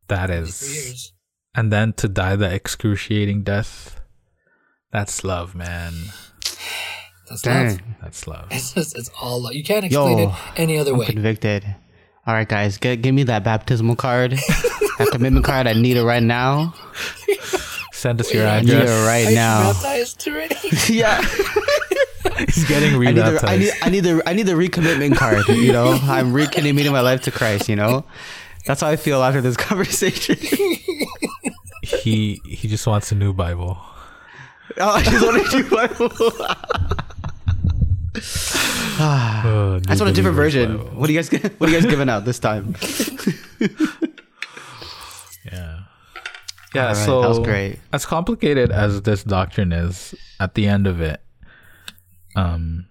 [0.09, 1.13] That is, years.
[1.55, 4.01] and then to die the excruciating death.
[4.93, 5.93] That's love, man.
[7.29, 7.79] That's love.
[8.03, 8.49] That's love.
[8.51, 9.55] It's just, it's all love.
[9.55, 11.07] You can't explain Yo, it any other I'm way.
[11.07, 11.77] convicted.
[12.27, 15.67] All right, guys, get, give me that baptismal card, that commitment card.
[15.67, 16.75] I need it right now.
[17.93, 19.07] Send us your I need it address.
[19.07, 19.73] right Are you now.
[19.73, 20.57] baptized already?
[20.93, 21.21] yeah,
[22.47, 25.49] He's getting I need, the, I need, I need the, I need the recommitment card.
[25.49, 27.69] You know, I'm recommitting my life to Christ.
[27.69, 28.05] You know,
[28.67, 30.37] that's how I feel after this conversation.
[31.83, 33.79] he he just wants a new Bible.
[34.79, 36.33] oh, I just want to do Bible.
[39.03, 40.79] Oh, I just want a different version.
[40.97, 41.31] What are you guys?
[41.59, 42.75] What are you guys giving out this time?
[45.51, 45.81] Yeah.
[46.75, 46.83] Yeah.
[46.83, 47.79] All right, so that was great.
[47.93, 51.21] As complicated as this doctrine is, at the end of it,
[52.37, 52.87] um,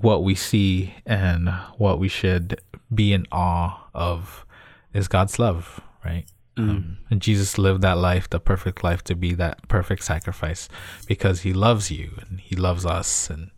[0.00, 2.60] what we see and what we should
[2.94, 4.46] be in awe of
[4.94, 6.24] is God's love, right?
[6.56, 10.68] Um, and Jesus lived that life, the perfect life, to be that perfect sacrifice
[11.06, 13.50] because He loves you and He loves us, and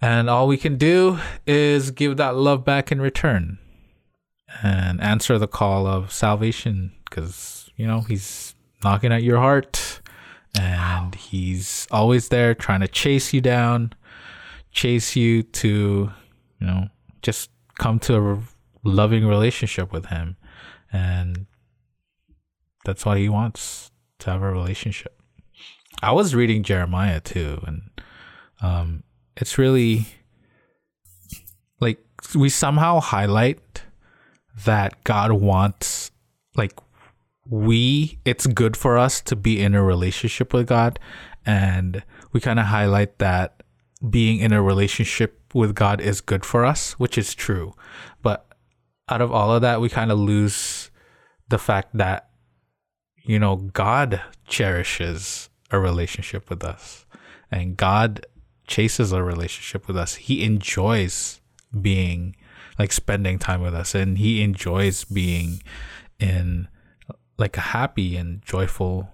[0.00, 3.58] and all we can do is give that love back in return
[4.62, 10.00] and answer the call of salvation because you know he's knocking at your heart
[10.58, 13.92] and he's always there trying to chase you down
[14.70, 16.10] chase you to
[16.60, 16.88] you know
[17.22, 18.38] just come to a
[18.84, 20.36] loving relationship with him.
[20.92, 21.46] And
[22.84, 23.90] that's what he wants
[24.20, 25.20] to have a relationship.
[26.02, 27.90] I was reading jeremiah too and
[28.60, 29.02] um
[29.36, 30.06] it's really
[31.80, 31.98] like
[32.34, 33.82] we somehow highlight
[34.64, 36.10] that God wants
[36.56, 36.72] like
[37.48, 40.98] we it's good for us to be in a relationship with God
[41.44, 43.62] and we kind of highlight that
[44.10, 47.72] being in a relationship with God is good for us, which is true.
[48.22, 48.46] But
[49.08, 50.90] out of all of that, we kind of lose
[51.48, 52.28] the fact that
[53.22, 57.06] you know God cherishes a relationship with us
[57.50, 58.24] and God
[58.66, 60.14] chases a relationship with us.
[60.16, 61.40] He enjoys
[61.80, 62.36] being
[62.78, 65.62] like spending time with us and he enjoys being
[66.18, 66.68] in
[67.38, 69.10] like a happy and joyful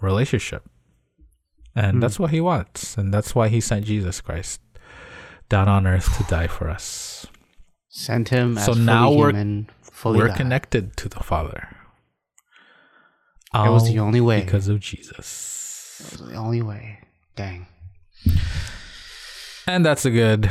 [0.00, 0.64] relationship.
[1.74, 2.00] And hmm.
[2.00, 2.96] that's what he wants.
[2.96, 4.60] And that's why he sent Jesus Christ
[5.48, 7.26] down on earth to die for us.
[7.88, 10.36] Sent him as So now we're- human, fully We're God.
[10.36, 11.68] connected to the Father.
[13.54, 14.40] It was the only way.
[14.40, 16.14] because of Jesus.
[16.14, 17.00] It was the only way.
[17.36, 17.66] Dang.
[19.66, 20.46] And that's a good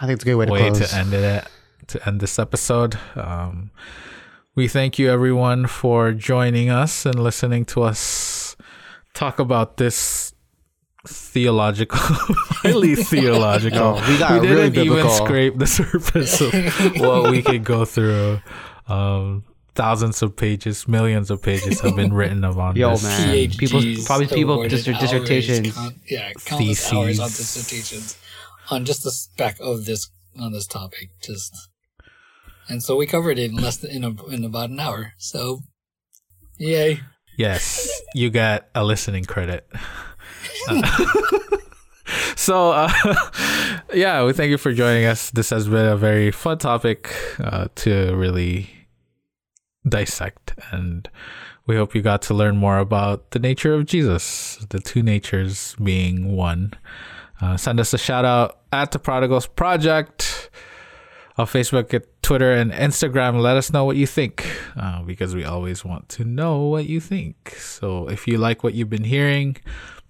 [0.00, 0.90] I think it's a good way to way close.
[0.90, 1.46] to end it
[1.88, 2.98] to end this episode.
[3.16, 3.70] Um,
[4.54, 8.56] we thank you everyone for joining us and listening to us
[9.14, 10.34] talk about this
[11.06, 13.98] theological, highly theological.
[13.98, 15.10] Oh, we got we really didn't even biblical.
[15.10, 16.52] scrape the surface of
[17.00, 18.40] what we could go through.
[18.88, 23.02] Um, thousands of pages, millions of pages have been written about Yo, this.
[23.02, 23.28] man.
[23.34, 25.74] PhDs, People's- probably people awarded dis- hours, dissertations.
[25.74, 27.54] con- yeah, countless hours on Theses.
[27.54, 28.18] dissertations
[28.70, 31.10] on just the spec of this on this topic.
[31.22, 31.54] Just
[32.68, 35.12] and so we covered it in less than in, a, in about an hour.
[35.18, 35.60] So,
[36.58, 37.00] yay!
[37.36, 39.66] Yes, you got a listening credit.
[40.68, 41.06] Uh,
[42.36, 42.90] so, uh,
[43.94, 45.30] yeah, we thank you for joining us.
[45.30, 48.70] This has been a very fun topic uh, to really
[49.88, 51.08] dissect, and
[51.66, 55.76] we hope you got to learn more about the nature of Jesus, the two natures
[55.82, 56.72] being one.
[57.40, 60.50] Uh, send us a shout out at the Prodigals Project
[61.38, 63.40] on Facebook, Twitter, and Instagram.
[63.40, 67.00] Let us know what you think uh, because we always want to know what you
[67.00, 67.56] think.
[67.58, 69.56] So if you like what you've been hearing,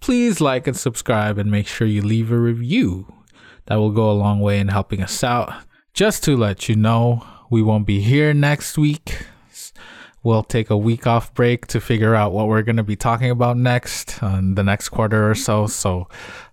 [0.00, 3.12] please like and subscribe and make sure you leave a review.
[3.66, 5.52] That will go a long way in helping us out.
[5.94, 9.26] Just to let you know, we won't be here next week.
[10.22, 13.30] We'll take a week off break to figure out what we're going to be talking
[13.30, 15.66] about next on the next quarter or so.
[15.66, 16.08] So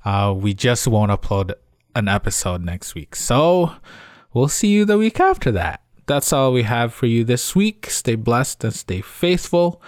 [0.05, 1.53] uh, we just won't upload
[1.93, 3.15] an episode next week.
[3.15, 3.73] So
[4.33, 5.81] we'll see you the week after that.
[6.05, 7.89] That's all we have for you this week.
[7.89, 9.81] Stay blessed and stay faithful.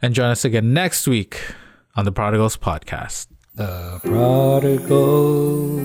[0.00, 1.38] And join us again next week
[1.94, 3.26] on the Prodigals Podcast.
[3.54, 5.78] The prodigal